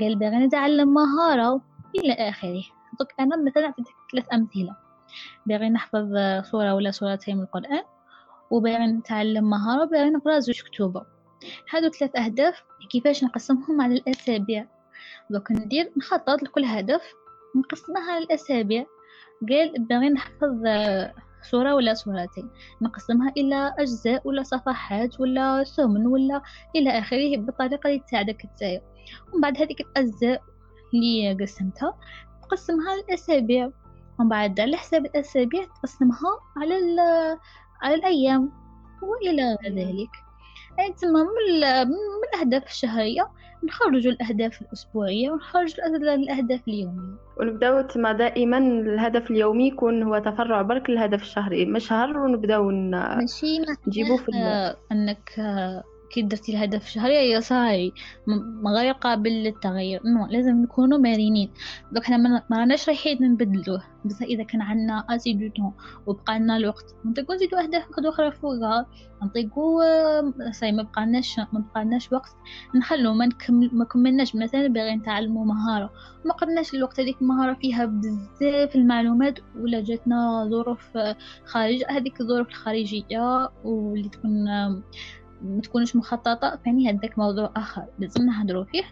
قال 0.00 0.16
باغي 0.18 0.36
نتعلم 0.36 0.94
مهارة 0.94 1.60
إلى 1.98 2.12
آخره. 2.12 2.62
دوك 2.98 3.08
أنا 3.20 3.36
مثلا 3.36 3.64
أعطيتك 3.64 3.94
ثلاث 4.12 4.24
أمثلة. 4.32 4.76
باغي 5.46 5.68
نحفظ 5.68 6.08
صورة 6.50 6.74
ولا 6.74 6.90
صورتين 6.90 7.36
من 7.36 7.42
القرآن 7.42 7.82
وباغي 8.50 8.86
نتعلم 8.86 9.50
مهارة 9.50 9.84
باغي 9.84 10.10
نقرأ 10.10 10.38
زوج 10.38 10.60
كتوبة 10.62 11.11
هادو 11.70 11.90
ثلاث 11.90 12.16
أهداف 12.16 12.62
كيفاش 12.90 13.24
نقسمهم 13.24 13.80
على 13.80 13.94
الأسابيع. 13.94 14.66
دوك 15.30 15.52
ندير 15.52 15.92
نخطط 15.96 16.42
لكل 16.42 16.64
هدف 16.64 17.02
نقسمها 17.56 18.12
على 18.12 18.24
الأسابيع. 18.24 18.86
قال 19.50 19.86
باغي 19.86 20.08
نحفظ 20.08 20.62
صورة 21.50 21.74
ولا 21.74 21.94
صورتين. 21.94 22.50
نقسمها 22.82 23.32
إلى 23.36 23.74
أجزاء 23.78 24.28
ولا 24.28 24.42
صفحات 24.42 25.20
ولا 25.20 25.64
ثمن 25.64 26.06
ولا 26.06 26.42
إلى 26.76 26.98
آخره 26.98 27.36
بالطريقة 27.36 27.88
اللي 27.88 27.98
تساعدك 27.98 28.46
نتايا 28.46 28.82
ومن 29.32 29.40
بعد 29.40 29.56
هذيك 29.56 29.80
الأجزاء 29.80 30.42
اللي 30.94 31.36
قسمتها 31.40 31.98
تقسمها 32.42 32.94
الأسابيع. 32.94 33.70
ومن 34.18 34.28
بعد 34.28 34.60
على 34.60 34.76
حساب 34.76 35.06
الأسابيع 35.06 35.64
تقسمها 35.64 36.30
على 36.56 36.76
على 37.82 37.94
الأيام 37.94 38.52
وإلى 39.02 39.58
ذلك. 39.64 40.10
تما 41.00 41.22
من 41.22 41.94
الأهداف 42.34 42.66
الشهرية 42.66 43.28
نخرجوا 43.64 44.12
الأهداف 44.12 44.62
الأسبوعية 44.62 45.30
ونخرجوا 45.30 45.86
الأهداف 46.14 46.60
اليومية. 46.68 47.16
ونبداو 47.40 47.80
تما 47.80 48.12
دائما 48.12 48.58
الهدف 48.58 49.30
اليومي 49.30 49.68
يكون 49.68 50.02
هو 50.02 50.18
تفرع 50.18 50.62
برك 50.62 50.88
الهدف 50.88 51.22
الشهري 51.22 51.66
مش 51.66 51.88
شهر 51.88 52.18
ونبداو 52.18 52.70
نجيبو 52.70 54.16
في 54.16 54.32
إنك 54.92 55.30
كي 56.12 56.22
درتي 56.22 56.52
الهدف 56.52 56.86
الشهري؟ 56.86 57.18
هي 57.18 57.40
صاي 57.40 57.92
غير 58.66 58.92
قابل 58.92 59.30
للتغير 59.30 60.00
non 60.04 60.26
لازم 60.26 60.62
نكونوا 60.62 60.98
مرنين. 60.98 61.50
دوك 61.92 62.04
حنا 62.04 62.42
ما 62.50 62.58
راناش 62.58 62.88
رايحين 62.88 63.18
نبدلوه. 63.22 63.82
بس 64.04 64.22
إذا 64.22 64.42
كان 64.42 64.62
عندنا 64.62 65.04
assez 65.10 65.32
de 65.32 65.48
temps 65.56 65.72
وبقى 66.06 66.38
لنا 66.38 66.56
الوقت 66.56 66.94
نطيقو 67.04 67.34
نزيدو 67.34 67.56
أهداف 67.56 67.84
أخرى 67.98 68.32
فوقها. 68.32 68.86
نطيقو 69.22 69.80
صاي 70.50 70.72
ما 70.72 70.82
بقالناش 70.82 71.38
ما 71.38 71.64
بقالناش 71.74 72.12
وقت. 72.12 72.36
نخلو 72.74 73.14
ما 73.14 73.26
نكمل 73.26 73.70
ما 73.72 73.84
كملناش 73.84 74.36
مثلا 74.36 74.66
باغي 74.66 74.96
نتعلمو 74.96 75.44
مهاره 75.44 75.90
ما 76.24 76.32
قدناش 76.32 76.74
الوقت 76.74 77.00
هذيك 77.00 77.22
المهارة 77.22 77.54
فيها 77.54 77.84
بزاف 77.84 78.76
المعلومات 78.76 79.38
ولا 79.60 79.80
جاتنا 79.80 80.48
ظروف 80.50 80.98
خارج. 81.44 81.82
هذيك 81.88 82.20
الظروف 82.20 82.48
الخارجية 82.48 83.50
واللي 83.64 84.08
تكون 84.08 84.48
ما 85.44 85.60
تكونش 85.60 85.96
مخططة. 85.96 86.58
فاني 86.64 86.90
هذاك 86.90 87.18
موضوع 87.18 87.52
آخر. 87.56 87.84
لازم 87.98 88.26
نهضروا 88.26 88.64
فيه. 88.64 88.82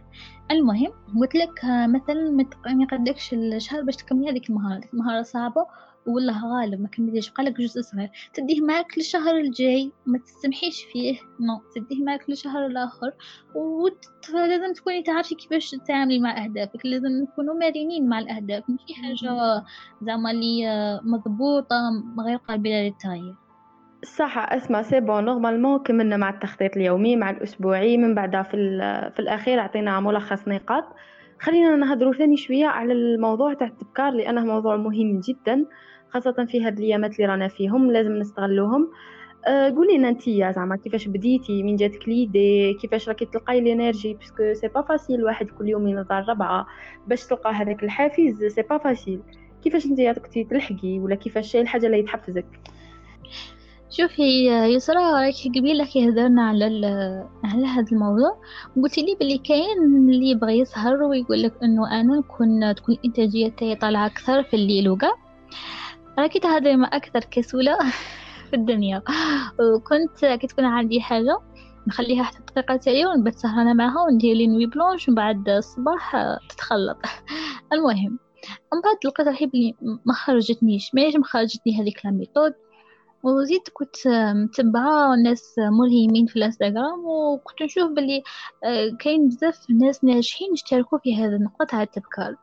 المهم 0.51 0.93
قلت 1.21 1.35
لك 1.35 1.65
مثلا 1.65 2.31
ما 2.31 2.83
يقدكش 2.83 3.33
الشهر 3.35 3.83
باش 3.83 3.97
تكملي 3.97 4.31
هذيك 4.31 4.51
المهارة. 4.51 4.85
المهارة 4.95 5.23
صعبة 5.23 5.67
والله 6.07 6.55
غالب 6.55 6.81
ما 6.81 6.89
كمليش 6.89 7.31
بقالك 7.31 7.61
جزء 7.61 7.81
صغير. 7.81 8.11
تديه 8.35 8.61
معك 8.61 8.99
للشهر 8.99 9.37
الجاي. 9.37 9.93
ما 10.07 10.19
تسمحيش 10.19 10.85
فيه. 10.93 11.19
نو. 11.41 11.61
تديه 11.75 12.05
معك 12.05 12.31
للشهر 12.31 12.67
الآخر. 12.67 13.13
ولازم 13.55 14.73
تكوني 14.73 15.03
تعرفي 15.03 15.35
كيفاش 15.35 15.71
تتعاملي 15.71 16.19
مع 16.21 16.45
أهدافك. 16.45 16.87
لازم 16.87 17.09
نكونوا 17.23 17.55
مرنين 17.55 18.09
مع 18.09 18.19
الأهداف. 18.19 18.65
ماشي 18.71 18.95
حاجة 18.95 19.15
زعما 20.03 20.31
اللي 20.31 21.01
مضبوطة 21.05 21.77
غير 22.21 22.37
قابلة 22.37 22.83
للتغيير. 22.83 23.35
صح 24.05 24.39
اسمع 24.39 24.83
c'est 24.83 25.01
bon. 25.01 25.25
normalement 25.25 25.79
كملنا 25.79 26.17
مع 26.17 26.31
التخطيط 26.31 26.77
اليومي 26.77 27.17
مع 27.17 27.31
الأسبوعي 27.31 27.97
من 27.97 28.15
بعد 28.15 28.43
في, 28.43 28.51
في 29.15 29.19
الأخير 29.19 29.61
عطينا 29.61 30.01
ملخص 30.01 30.49
نقاط. 30.49 30.85
خلينا 31.41 31.77
نهضروا 31.77 32.13
ثاني 32.13 32.37
شوية 32.37 32.67
على 32.67 32.93
الموضوع 32.93 33.55
تاع 33.55 33.67
التبكار 33.67 34.13
لأنه 34.13 34.45
موضوع 34.45 34.77
مهم 34.77 35.21
جدا 35.21 35.65
خاصة 36.09 36.47
في 36.49 36.65
هاد 36.65 36.79
الأيامات 36.79 37.15
اللي 37.17 37.27
رانا 37.27 37.49
فيهم 37.49 37.91
لازم 37.91 38.13
نستغلوهم. 38.13 38.91
أه 39.47 39.71
قولي 39.71 39.99
لنا 39.99 40.09
انتيا 40.09 40.53
زعما 40.53 40.77
كيفاش 40.77 41.09
بديتي؟ 41.09 41.63
من 41.63 41.77
جاتك 41.77 42.09
l'idée؟ 42.09 42.75
كيفاش 42.75 43.09
راكي 43.09 43.25
تلقاي 43.25 43.61
l'énergie 43.61 44.15
parce 44.15 44.38
que 44.38 44.53
c'est 44.55 44.69
pas 44.69 44.83
facile 44.83 45.25
واحد 45.25 45.47
كل 45.47 45.69
يوم 45.69 45.89
ينوض 45.89 46.25
ربعة 46.29 46.67
باش 47.07 47.27
تلقى 47.27 47.53
هذاك 47.53 47.83
الحافز 47.85 48.45
c'est 48.45 48.63
pas 48.63 48.79
facile 48.79 49.21
كيفاش 49.63 49.87
انتيا 49.87 50.13
كنتي 50.13 50.45
تلحقي؟ 50.45 50.99
ولا 50.99 51.15
كيفاش 51.15 51.57
الحاجة 51.57 51.87
اللي 51.87 52.03
تحفزك؟ 52.03 52.47
شوفي 53.91 54.47
يسرى 54.47 54.99
راكي 54.99 55.49
قبيلة 55.49 55.85
كي 55.85 56.09
هدرنا 56.09 56.43
على 56.43 56.65
على 57.45 57.67
هذا 57.67 57.87
الموضوع. 57.93 58.41
قلت 58.83 58.99
لي 58.99 59.17
بلي 59.21 59.39
كاين 59.39 59.79
اللي 60.09 60.31
يبغي 60.31 60.59
يسهر 60.59 61.03
ويقول 61.03 61.43
لك 61.43 61.55
إنه 61.63 62.01
أنا 62.01 62.17
نكون 62.19 62.75
تكون 62.75 62.95
الانتاجيه 62.95 63.49
تاعي 63.49 63.77
طالعة 63.77 64.07
أكثر 64.07 64.43
في 64.43 64.57
الليل 64.57 64.89
وكاع 64.89 65.15
راكي 66.19 66.39
تهضري 66.41 66.77
مع 66.77 66.91
أكثر 66.93 67.21
كسولة 67.21 67.79
في 68.51 68.57
الدنيا. 68.57 69.03
وكنت 69.61 70.25
كي 70.25 70.47
تكون 70.47 70.65
عندي 70.65 71.01
حاجة 71.01 71.39
نخليها 71.89 72.23
حتى 72.23 72.39
الدقيقة 72.39 72.77
تاعي 72.77 73.07
ونبات 73.07 73.35
سهرانة 73.35 73.73
معاها 73.73 74.07
وندير 74.07 74.37
les 74.37 74.47
nuits 74.47 74.67
blanches 74.67 75.09
ومن 75.09 75.15
بعد 75.15 75.49
الصباح 75.49 76.17
تتخلط. 76.49 76.99
المهم 77.73 78.19
من 78.73 78.81
بعد 78.85 78.97
لقيت 79.05 79.29
روحي 79.29 79.47
بلي 79.47 79.75
ما 80.05 80.15
خرجتنيش. 80.15 80.91
ما 80.95 81.25
خرجتني 81.25 81.81
هذيك 81.81 82.01
لا 82.05 82.11
ميثود. 82.11 82.53
وزيد 83.23 83.61
كنت 83.73 84.09
متبعة 84.35 85.15
ناس 85.25 85.55
ملهمين 85.59 86.27
في 86.27 86.37
الانستغرام 86.37 87.05
وكنت 87.05 87.63
نشوف 87.63 87.91
بلي 87.91 88.23
آه، 88.65 88.97
كاين 89.01 89.29
بزاف 89.29 89.71
ناس 89.71 90.05
ناجحين 90.05 90.53
يشتركوا 90.53 90.99
في 90.99 91.17
هذا 91.17 91.37
النقطة 91.37 91.65
تاع 91.65 91.83
التبكال 91.83 92.37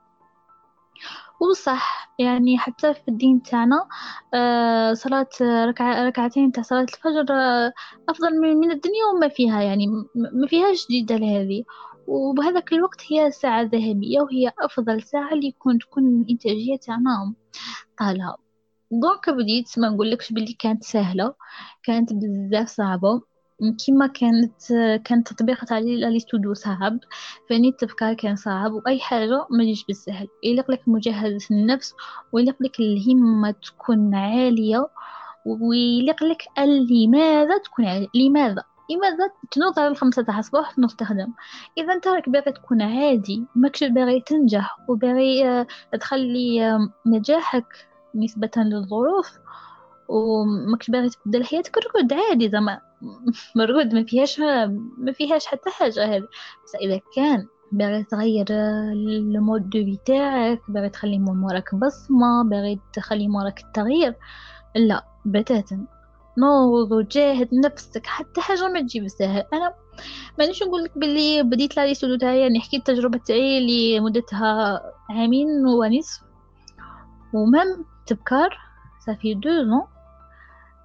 وصح 1.39 2.13
يعني 2.19 2.57
حتى 2.57 2.93
في 2.93 3.07
الدين 3.07 3.41
تاعنا 3.41 3.87
آه، 4.33 4.93
صلاة 4.93 5.27
ركع 5.41 6.03
ركعتين 6.03 6.51
تاع 6.51 6.63
صلاة 6.63 6.81
الفجر 6.81 7.25
آه، 7.31 7.73
أفضل 8.09 8.39
من 8.39 8.71
الدنيا 8.71 9.05
وما 9.15 9.27
فيها 9.27 9.61
يعني 9.61 9.87
ما 10.15 10.47
فيهاش 10.47 10.87
جدال 10.91 11.23
هذه 11.23 11.63
وبهذاك 12.07 12.73
الوقت 12.73 13.01
هي 13.11 13.31
ساعة 13.31 13.61
ذهبية 13.61 14.21
وهي 14.21 14.51
أفضل 14.59 15.01
ساعة 15.01 15.33
اللي 15.33 15.47
يكون 15.47 15.79
تكون 15.79 16.21
الإنتاجية 16.21 16.77
تاعنا 16.77 17.33
طالعة 17.99 18.46
donc 18.91 19.29
بديت 19.29 19.79
ما 19.79 19.89
نقولكش 19.89 20.33
بلي 20.33 20.53
كانت 20.59 20.83
سهلة 20.83 21.33
كانت 21.83 22.13
بزاف 22.13 22.67
صعبة. 22.67 23.21
كيما 23.85 24.07
كانت 24.07 24.53
كان 25.05 25.23
تطبيق 25.23 25.65
تاع 25.65 25.79
les 25.79 26.07
to-do 26.07 26.53
صعب. 26.53 26.99
ثاني 27.49 27.69
التبكار 27.69 28.13
كان 28.13 28.35
صعب 28.35 28.71
وأي 28.71 28.99
حاجة 28.99 29.47
ما 29.51 29.63
تجيش 29.63 29.85
بالسهل. 29.85 30.27
يليق 30.43 30.71
لك 30.71 30.81
مجاهده 30.87 31.39
النفس 31.51 31.93
ويليق 32.31 32.55
لك 32.61 32.79
الهمة 32.79 33.51
تكون 33.51 34.15
عالية 34.15 34.87
ويليق 35.45 36.23
لك 36.23 36.43
الهمة 36.91 37.57
تكون 37.57 37.85
عالية. 37.85 38.07
لماذا؟ 38.15 38.63
لماذا 38.89 39.29
تنوض 39.51 39.79
على 39.79 39.87
الخمسة 39.87 40.21
تاع 40.21 40.39
الصباح 40.39 40.71
تنوض 40.71 40.91
تخدم 40.91 41.33
إذا 41.77 41.93
أنت 41.93 42.07
راك 42.07 42.29
باغي 42.29 42.51
تكون 42.51 42.81
عادي 42.81 43.45
ماكش 43.55 43.83
باغي 43.83 44.21
تنجح 44.21 44.77
وباغي 44.89 45.49
آه، 45.49 45.67
تخلي 45.99 46.65
آه، 46.65 46.89
نجاحك 47.05 47.87
نسبة 48.17 48.51
للظروف 48.57 49.39
وماكش 50.07 50.89
باغي 50.91 51.09
تبدل 51.09 51.45
حياتك 51.45 51.77
ارقد 51.77 52.13
عادي 52.13 52.49
زعما. 52.49 52.81
مرقود 53.55 53.93
ما 53.93 54.03
فيهاش 54.03 54.39
ما 54.97 55.11
فيهاش 55.13 55.45
حتى 55.45 55.69
حاجة 55.69 56.05
هذه. 56.15 56.27
بس 56.65 56.75
إذا 56.81 56.99
كان 57.15 57.47
باغي 57.71 58.03
تغير 58.03 58.45
ال 58.49 58.73
mode 58.73 59.69
de 59.69 59.95
تاعك 60.05 60.61
باغي 60.69 60.89
تخلي 60.89 61.19
موراك 61.19 61.75
بصمة 61.75 62.43
باغي 62.43 62.79
تخلي 62.93 63.27
موراك 63.27 63.59
التغيير 63.59 64.15
لا 64.75 65.05
بتاتا. 65.25 65.85
نوض 66.37 66.91
وجاهد 66.91 67.49
نفسك 67.65 68.05
حتى 68.05 68.41
حاجة 68.41 68.67
ما 68.67 68.81
تجي 68.81 68.99
بسهل 68.99 69.43
أنا 69.53 69.73
مانيش 70.39 70.63
نقول 70.63 70.83
لك 70.83 70.97
باللي 70.97 71.43
بديت 71.43 71.77
لا 71.77 71.85
les 71.85 71.97
to-do 71.97 72.17
تاعي 72.17 72.39
يعني 72.41 72.59
حكيت 72.59 72.89
التجربه 72.89 73.17
تاعي 73.17 73.57
اللي 73.57 73.99
مدتها 73.99 74.81
عامين 75.09 75.47
ونصف. 75.65 76.21
و 77.33 77.44
même 77.44 77.85
تبكار 78.07 78.57
ça 79.05 79.33
fait 79.33 79.49
deux 79.49 79.69
ans 79.69 79.83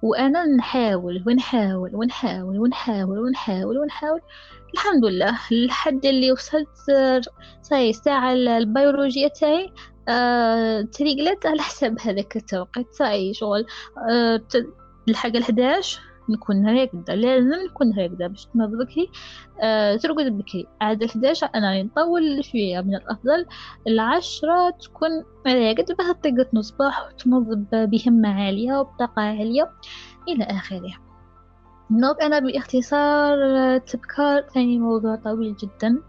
وأنا 0.03 0.45
نحاول 0.45 1.23
ونحاول 1.27 1.95
ونحاول 1.95 2.59
ونحاول 2.59 3.19
ونحاول 3.19 3.77
ونحاول. 3.77 4.21
الحمد 4.73 5.05
لله 5.05 5.39
لحد 5.51 6.05
اللي 6.05 6.31
وصلت 6.31 6.69
صاي 7.61 7.89
الساعة 7.89 8.33
البيولوجية 8.33 9.27
تاعي 9.27 9.73
آه 10.07 10.81
تريقلت 10.81 11.45
على 11.45 11.61
حساب 11.61 11.99
هذاك 12.01 12.35
التوقيت. 12.35 12.93
صاي 12.93 13.33
شغل 13.33 13.65
آه 14.09 14.41
الحاجة 15.09 15.37
الحداش. 15.37 15.99
نكون 16.29 16.77
راقدة 16.77 17.15
لازم 17.15 17.51
نكون 17.69 17.99
راقدة 17.99 18.27
باش 18.27 18.45
تنوض 18.45 18.69
بكري 18.69 19.09
آه 19.61 19.95
ترقد 19.95 20.37
بكري 20.37 20.67
عاد 20.81 21.03
الحداش 21.03 21.43
أنا 21.43 21.83
نطول 21.83 22.45
شوية 22.45 22.81
من 22.81 22.95
الأفضل. 22.95 23.45
العشرة 23.87 24.69
تكون 24.69 25.09
راقد 25.47 25.85
بها 25.99 26.13
تطيق 26.13 26.59
صباح 26.59 27.07
وتنوض 27.07 27.65
بهمة 27.73 28.43
عالية 28.43 28.79
وبطاقة 28.79 29.21
عالية 29.21 29.69
إلى 30.27 30.43
آخره 30.43 30.93
نوب 31.91 32.17
أنا 32.21 32.39
باختصار 32.39 33.37
تبكار 33.77 34.41
ثاني 34.41 34.79
موضوع 34.79 35.15
طويل 35.15 35.55
جدا. 35.55 36.01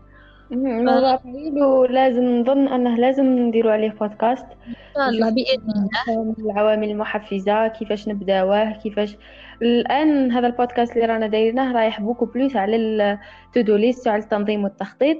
موضوع 0.50 1.16
طويل 1.16 1.62
ولازم 1.62 2.24
نظن 2.24 2.68
أنه 2.68 2.96
لازم 2.96 3.24
نديرو 3.24 3.70
عليه 3.70 3.90
بودكاست 3.90 4.46
إن 4.66 4.74
شاء 4.94 5.08
الله 5.08 5.30
بإذن 5.30 5.88
الله. 6.08 6.34
العوامل 6.38 6.90
المحفزة 6.90 7.68
كيفاش 7.68 8.08
نبداوه 8.08 8.72
كيفاش 8.72 9.16
الآن 9.64 10.32
هذا 10.32 10.46
البودكاست 10.46 10.96
اللي 10.96 11.06
رانا 11.06 11.26
دايرينه 11.26 11.72
رايح 11.72 12.00
beaucoup 12.00 12.24
plus 12.24 12.56
على 12.56 12.76
ال 12.76 12.93
to-do 12.93 13.76
list 13.76 14.08
وعلى 14.08 14.22
التنظيم 14.22 14.64
والتخطيط. 14.64 15.18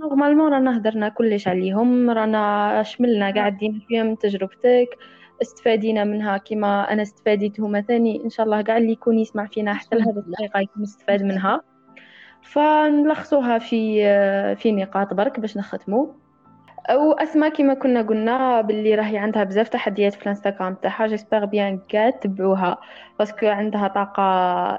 normalement 0.00 0.52
رانا 0.52 0.76
هدرنا 0.76 1.08
كلش 1.08 1.48
عليهم 1.48 2.10
رانا 2.10 2.82
شملنا 2.82 3.30
قاعدين 3.34 3.82
فيها 3.88 4.02
من 4.02 4.18
تجربتك 4.18 4.88
استفادينا 5.42 6.04
منها 6.04 6.36
كما 6.36 6.92
أنا 6.92 7.02
استفاديت 7.02 7.60
هما 7.60 7.80
ثاني. 7.80 8.24
إن 8.24 8.30
شاء 8.30 8.46
الله 8.46 8.62
كاع 8.62 8.76
اللي 8.76 8.92
يكون 8.92 9.18
يسمع 9.18 9.46
فينا 9.46 9.74
حتى 9.74 9.96
لهذه 9.96 10.18
الدقيقه 10.18 10.60
يكون 10.60 10.82
استفاد 10.82 11.22
منها. 11.22 11.60
فنلخصوها 12.42 13.58
في 13.58 14.02
في 14.56 14.72
نقاط 14.72 15.14
برك 15.14 15.40
باش 15.40 15.56
نختموا 15.56 16.06
أو 16.90 17.12
أسماء 17.12 17.50
كما 17.50 17.74
كنا 17.74 18.02
قلنا 18.02 18.60
باللي 18.60 18.94
راهي 18.94 19.18
عندها 19.18 19.44
بزاف 19.44 19.68
تحديات 19.68 20.14
في 20.14 20.22
الانستغرام 20.22 20.74
تاعها 20.74 21.06
j'espère 21.06 21.44
bien 21.44 21.80
كاع 21.88 22.10
تبعوها 22.10 22.78
parce 23.18 23.36
que 23.36 23.46
عندها 23.46 23.88
طاقة 23.88 24.22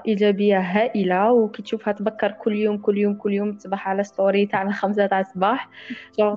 إيجابية 0.08 0.60
هائلة 0.60 1.32
وكي 1.32 1.62
تشوفها 1.62 1.93
تبكر 1.93 2.32
كل 2.32 2.56
يوم 2.56 2.78
كل 2.78 2.97
يوم 2.97 3.13
كل 3.15 3.34
يوم 3.34 3.54
تصبح 3.54 3.89
على 3.89 4.04
story 4.04 4.45
تاع 4.45 4.62
الخمسة 4.62 5.06
تاع 5.06 5.19
الصباح. 5.19 5.69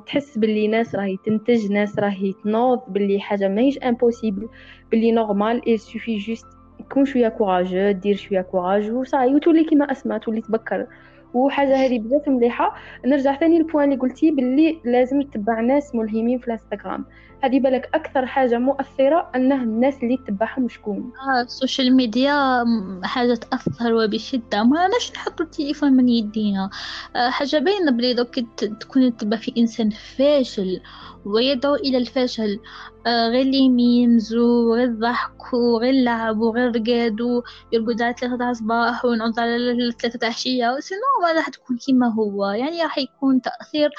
تحس 0.06 0.38
باللي 0.38 0.68
ناس 0.68 0.94
راهي 0.94 1.16
تنتج 1.26 1.72
ناس 1.72 1.98
راهي 1.98 2.32
تنوض 2.44 2.80
باللي 2.88 3.20
حاجة 3.20 3.48
ماهيش 3.48 3.78
impossible 3.78 4.48
باللي 4.90 5.12
normal 5.12 5.66
il 5.66 5.76
suffit 5.76 6.16
juste 6.16 6.46
تكون 6.90 7.04
شوية 7.04 7.28
courageux 7.28 7.90
دير 7.90 8.16
شوية 8.16 8.40
courage 8.40 8.75
و 8.75 8.80
ça 8.80 8.90
y 8.90 9.01
est 9.01 9.34
وتولي 9.34 9.64
كيما 9.64 9.92
أسماء 9.92 10.18
تولي 10.18 10.40
تبكر. 10.40 10.86
وحاجة 11.34 11.76
هذه 11.76 11.98
بزاف 11.98 12.28
مليحة. 12.28 12.74
نرجع 13.06 13.36
ثاني 13.36 13.58
لل 13.58 13.66
point 13.66 13.84
اللي 13.84 13.96
قلتي 13.96 14.30
باللي 14.30 14.80
لازم 14.84 15.22
تتبع 15.22 15.60
ناس 15.60 15.94
ملهمين 15.94 16.38
في 16.38 16.46
الانستغرام. 16.46 17.04
هذه 17.44 17.60
بالك 17.60 17.90
أكثر 17.94 18.26
حاجة 18.26 18.58
مؤثرة 18.58 19.30
انه 19.34 19.62
الناس 19.62 20.02
اللي 20.02 20.16
تتبعهم 20.16 20.68
شكون؟ 20.68 21.12
آه 21.28 21.42
ال 21.42 21.50
social 21.50 21.96
media 21.96 22.64
حاجة 23.04 23.34
تأثر 23.34 23.94
وبشدة. 23.94 24.64
ما 24.64 24.88
ناش 24.88 25.12
نحطوا 25.12 25.46
التليفون 25.46 25.92
من 25.92 26.08
يدينا؟ 26.08 26.70
آه 27.16 27.30
حاجة 27.30 27.58
باينة 27.58 27.90
بلي 27.90 28.14
دوك 28.14 28.38
تكون 28.80 29.16
تتبع 29.16 29.36
في 29.36 29.52
إنسان 29.58 29.90
فاشل 29.90 30.80
ويدعو 31.24 31.74
إلى 31.74 31.98
الفشل. 31.98 32.60
آه 33.06 33.28
غير 33.28 33.44
les 33.44 33.68
memes 33.68 34.34
وغير 34.34 34.84
الضحك 34.84 35.52
وغير 35.52 35.90
اللعب 35.90 36.38
وغير 36.38 36.66
رقاد 36.76 37.20
ويرقد 37.20 38.02
على 38.02 38.14
ثلاثة 38.20 38.36
تاع 38.36 38.52
صباح 38.52 39.04
ونعود 39.04 39.38
على 39.38 39.92
ثلاثة 40.00 40.18
تاع 40.18 40.28
عشية 40.28 40.80
sinon 40.80 41.00
ما 41.22 41.32
راح 41.32 41.48
تكون 41.48 41.76
كيما 41.76 42.14
هو. 42.14 42.46
يعني 42.46 42.82
راح 42.82 42.98
يكون 42.98 43.40
تأثير 43.40 43.90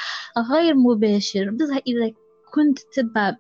غير 0.52 0.76
مباشر. 0.76 1.52
بصح 1.52 1.78
إذا 1.88 2.25
كنت 2.56 2.80
تتبع 2.80 3.36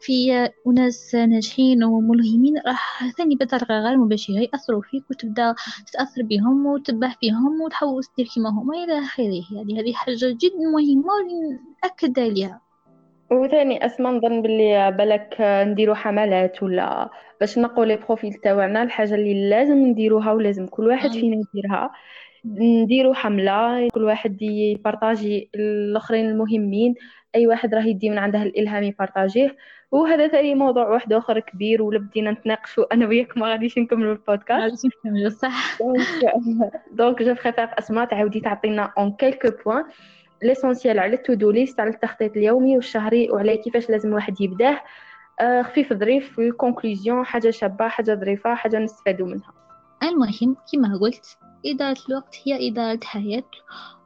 في 0.00 0.48
أناس 0.66 1.14
ناجحين 1.14 1.84
وملهمين 1.84 2.54
راح 2.66 3.10
ثاني 3.18 3.34
بطريقة 3.34 3.80
غير 3.80 3.96
مباشرة 3.96 4.34
يأثروا 4.34 4.82
فيك 4.82 5.10
وتبدأ 5.10 5.54
تتأثر 5.86 6.22
بهم 6.22 6.66
وتتبع 6.66 7.08
فيهم 7.20 7.60
وتحاول 7.60 8.04
تدير 8.04 8.26
كيما 8.34 8.50
هما 8.50 8.84
إلى 8.84 8.98
آخره. 8.98 9.42
يعني 9.56 9.80
هذه 9.80 9.92
حاجة 9.92 10.16
جد 10.16 10.56
مهمة 10.72 11.12
نأكد 11.82 12.18
عليها. 12.18 12.60
وثاني 13.30 13.86
أسماء 13.86 14.12
نظن 14.12 14.42
باللي 14.42 14.92
بالك 14.98 15.36
نديرو 15.40 15.94
حملات 15.94 16.62
ولا 16.62 17.10
باش 17.40 17.58
نقوا 17.58 17.84
لي 17.84 17.96
بروفيل 17.96 18.34
تاعنا 18.34 18.82
الحاجة 18.82 19.14
اللي 19.14 19.50
لازم 19.50 19.78
نديروها 19.78 20.32
ولازم 20.32 20.66
كل 20.66 20.86
واحد 20.86 21.10
فينا 21.10 21.36
يديرها. 21.36 21.90
نديرو 22.44 23.14
حملة 23.14 23.88
كل 23.88 24.04
واحد 24.04 24.42
يبارطاجي 24.42 25.50
الآخرين 25.54 26.30
المهمين 26.30 26.94
أي 27.34 27.46
واحد 27.46 27.74
راه 27.74 27.82
يدي 27.82 28.10
من 28.10 28.18
عنده 28.18 28.42
الإلهام 28.42 28.82
يبارطاجيه. 28.82 29.56
وهذا 29.90 30.28
ثاني 30.28 30.54
موضوع 30.54 30.88
واحد 30.88 31.12
آخر 31.12 31.40
كبير 31.40 31.82
ولا 31.82 31.98
بدينا 31.98 32.30
نتناقشوا 32.30 32.94
أنا 32.94 33.06
وياك 33.06 33.38
ما 33.38 33.46
غاديش 33.46 33.78
نكملوا 33.78 34.12
البودكاست. 34.12 34.86
غاديش 35.04 35.32
صح. 35.32 35.78
donc 36.92 37.22
je 37.22 37.34
préfère 37.34 37.54
اسماء 37.78 38.04
تعاودي 38.04 38.40
تعطينا 38.40 38.92
en 38.98 39.12
quelques 39.12 39.48
points 39.64 39.84
l'essentiel 40.42 40.98
على 40.98 41.14
ال 41.14 41.20
to-do 41.20 41.50
list 41.50 41.80
على 41.80 41.90
التخطيط 41.90 42.36
اليومي 42.36 42.76
والشهري 42.76 43.30
وعلى 43.30 43.56
كيفاش 43.56 43.90
لازم 43.90 44.08
الواحد 44.08 44.40
يبداه. 44.40 44.80
آه 45.40 45.62
خفيف 45.62 45.92
ظريف 45.92 46.38
ال 46.38 46.46
conclusion 46.46 47.26
حاجة 47.26 47.50
شابة 47.50 47.88
حاجة 47.88 48.14
ظريفة 48.14 48.54
حاجة 48.54 48.78
نستفادوا 48.78 49.26
منها. 49.26 49.52
المهم 50.02 50.56
كما 50.72 50.98
قلت 50.98 51.38
إدارة 51.66 51.98
الوقت 52.08 52.36
هي 52.44 52.68
إدارة 52.68 53.00
حياة 53.04 53.50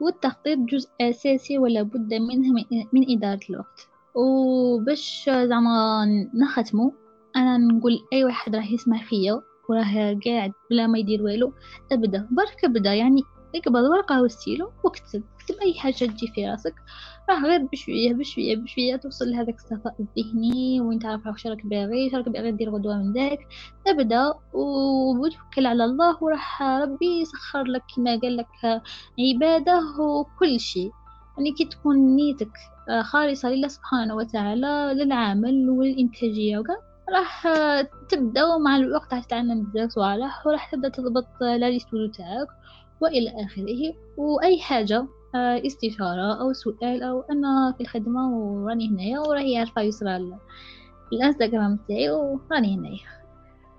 والتخطيط 0.01 0.59
جزء 0.59 0.89
أساسي 1.01 1.59
ولا 1.59 1.83
بد 1.83 2.15
منه 2.15 2.53
من 2.93 3.17
إدارة 3.17 3.41
الوقت. 3.51 3.89
وباش 4.15 5.31
زعما 5.31 6.05
نختمو 6.35 6.95
أنا 7.37 7.59
نقول 7.59 7.99
أي 8.13 8.25
واحد 8.25 8.57
راح 8.57 8.73
يسمع 8.73 9.03
فيا 9.03 9.43
وراه 9.69 10.19
قاعد 10.27 10.53
بلا 10.71 10.87
ما 10.87 10.99
يدير 10.99 11.23
والو 11.23 11.53
أبدا 11.93 12.29
برك 12.31 12.65
أبدا 12.65 12.95
يعني 12.95 13.23
اقبض 13.55 13.83
ورقة 13.83 14.23
وستيلو 14.23 14.73
واكتب 14.85 15.23
اكتب 15.41 15.55
أي 15.63 15.75
حاجة 15.75 15.95
تجي 15.95 16.33
في 16.35 16.49
راسك. 16.49 16.75
راه 17.31 17.41
غير 17.43 17.69
بشوية 17.73 18.15
بشوية 18.15 18.57
بشوية 18.57 18.97
توصل 18.97 19.31
لهذاك 19.31 19.55
الصفاء 19.55 19.95
الذهني 20.01 20.81
وين 20.81 20.99
تعرف 20.99 21.27
واش 21.27 21.47
راك 21.47 21.67
باغي 21.67 22.09
راك 22.09 22.29
باغي 22.29 22.53
دير 22.53 22.71
غدوة 22.71 22.97
من 22.97 23.13
ذاك 23.13 23.39
ابدا 23.87 24.35
وتوكل 24.53 25.67
على 25.67 25.85
الله 25.85 26.25
وراح 26.25 26.63
ربي 26.63 27.21
يسخر 27.21 27.63
لك 27.63 27.83
كما 27.97 28.17
قال 28.21 28.37
لك 28.37 28.83
عبادة 29.19 29.81
وكل 30.01 30.61
شيء. 30.61 30.91
يعني 31.39 31.53
كي 31.53 31.65
تكون 31.65 32.17
نيتك 32.17 32.51
خالصة 33.03 33.49
لله 33.49 33.69
سبحانه 33.69 34.15
وتعالى 34.15 34.95
للعمل 34.95 35.71
والإنتاجية 35.71 36.59
وكذا 36.59 36.77
راح 37.13 37.49
تبدأ 38.09 38.45
ومع 38.45 38.77
الوقت 38.77 39.15
راح 39.15 39.25
تتعلم 39.25 39.63
بزاف 39.63 39.91
صوالح 39.91 40.47
وراح 40.47 40.71
تبدأ 40.71 40.89
تضبط 40.89 41.27
لا 41.41 41.79
تاعك 42.19 42.49
وإلى 43.01 43.45
آخره. 43.45 43.95
وأي 44.17 44.61
حاجة 44.61 45.07
استشارة 45.35 46.41
أو 46.41 46.53
سؤال 46.53 47.03
أو 47.03 47.25
أنا 47.31 47.75
في 47.77 47.81
الخدمة 47.81 48.31
وراني 48.31 48.89
هنايا 48.89 49.21
وراهي 49.21 49.59
عارفة 49.59 49.83
يسرى 49.83 50.39
الإنستغرام 51.13 51.79
تاعي 51.89 52.11
وراني 52.11 52.77
هنايا. 52.77 53.13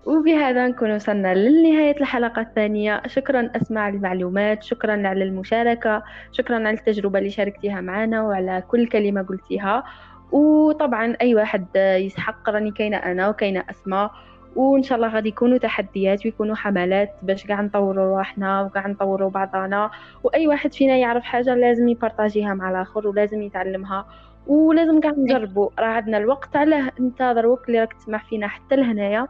وبهذا 0.06 0.68
نكون 0.68 0.96
وصلنا 0.96 1.36
لنهاية 1.36 2.00
الحلقة 2.02 2.42
الثانية. 2.42 3.02
شكرا 3.08 3.52
أسماء 3.56 3.90
المعلومات 3.90 4.64
شكرا 4.64 5.08
على 5.08 5.24
المشاركة 5.24 6.04
شكرا 6.32 6.56
على 6.56 6.78
التجربة 6.78 7.20
اللي 7.20 7.30
شاركتيها 7.30 7.82
معنا 7.82 8.22
وعلى 8.22 8.64
كل 8.68 8.88
كلمة 8.88 9.22
قلتيها. 9.22 9.84
وطبعا 10.32 11.16
أي 11.22 11.36
واحد 11.36 11.66
يسحق 11.76 12.50
راني 12.50 12.72
كاينة 12.72 12.98
أنا 12.98 13.30
وكاينة 13.30 13.64
أسماء. 13.70 14.12
وإن 14.56 14.84
شاء 14.84 14.96
الله 14.96 15.08
غادي 15.08 15.30
يكونوا 15.30 15.58
تحديات 15.58 16.26
ويكونوا 16.26 16.56
حملات 16.56 17.10
باش 17.22 17.46
كاع 17.46 17.62
نطوروا 17.62 18.18
روحنا 18.18 18.62
وكاع 18.62 18.88
نطوروا 18.88 19.30
بعضنا 19.30 19.92
وأي 20.24 20.48
واحد 20.48 20.74
فينا 20.74 20.98
يعرف 20.98 21.24
حاجة 21.24 21.56
لازم 21.56 21.88
يبارطاجيها 21.88 22.54
مع 22.54 22.72
الآخر 22.72 23.08
ولازم 23.08 23.42
يتعلمها 23.42 24.06
ولازم 24.48 25.00
كاع 25.00 25.12
نجربوا. 25.18 25.70
راه 25.80 25.86
عندنا 25.86 26.18
الوقت 26.18 26.56
علاه. 26.56 26.92
أنت 27.00 27.34
دروك 27.36 27.68
اللي 27.68 27.80
راك 27.80 27.94
تسمع 27.94 28.18
فينا 28.18 28.48
حتى 28.48 28.76
لهنايا. 28.76 29.28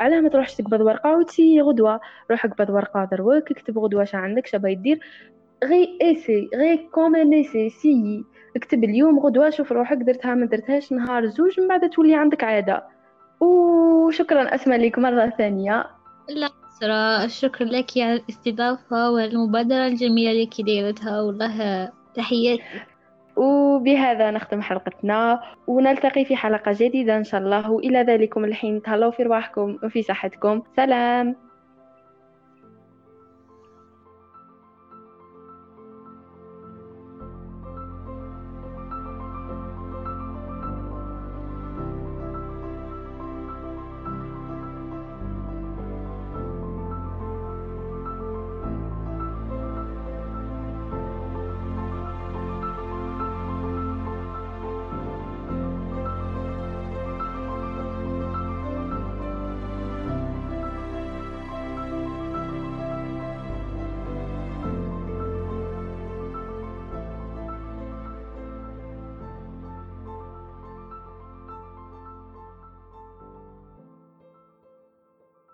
علاه 0.00 0.20
ما 0.20 0.28
تروحش 0.28 0.54
تقبض 0.54 0.80
ورقة 0.80 1.18
وتسي 1.18 1.60
غدوة. 1.60 2.00
روح 2.30 2.44
اقبض 2.44 2.70
ورقة 2.70 3.04
دروك 3.04 3.50
اكتب 3.50 3.78
غدوة 3.78 4.04
شا 4.04 4.18
عندك 4.18 4.46
شا 4.46 4.60
يدير 4.64 4.98
غي 5.64 5.98
ايسي 6.02 6.48
غي 6.54 6.76
كومن 6.76 7.34
ايسي 7.34 7.70
سي. 7.70 8.24
اكتب 8.56 8.84
اليوم 8.84 9.18
غدوة 9.18 9.50
شوف 9.50 9.72
روحك 9.72 9.96
درتها 9.96 10.34
ما 10.34 10.46
درتهاش 10.46 10.92
نهار 10.92 11.26
زوج 11.26 11.60
من 11.60 11.68
بعد 11.68 11.90
تولي 11.90 12.14
عندك 12.14 12.44
عادة. 12.44 12.93
وشكرا 13.40 14.54
أسماء 14.54 14.78
لك 14.78 14.98
مرة 14.98 15.32
ثانية. 15.38 15.86
لا 16.28 16.48
يسرى 16.80 17.24
الشكر 17.24 17.64
لك 17.64 17.90
على 17.96 18.14
الاستضافة 18.14 19.10
والمبادرة 19.10 19.86
الجميلة 19.86 20.30
اللي 20.30 20.48
ديرتها 20.58 21.20
والله 21.20 21.90
تحياتي. 22.14 22.62
وبهذا 23.36 24.30
نختم 24.30 24.62
حلقتنا 24.62 25.42
ونلتقي 25.66 26.24
في 26.24 26.36
حلقة 26.36 26.72
جديدة 26.72 27.16
إن 27.16 27.24
شاء 27.24 27.40
الله. 27.40 27.70
وإلى 27.70 28.02
ذلكم 28.02 28.44
الحين 28.44 28.82
تهلاو 28.82 29.10
في 29.10 29.22
رواحكم 29.22 29.78
وفي 29.82 30.02
صحتكم. 30.02 30.62
سلام. 30.76 31.36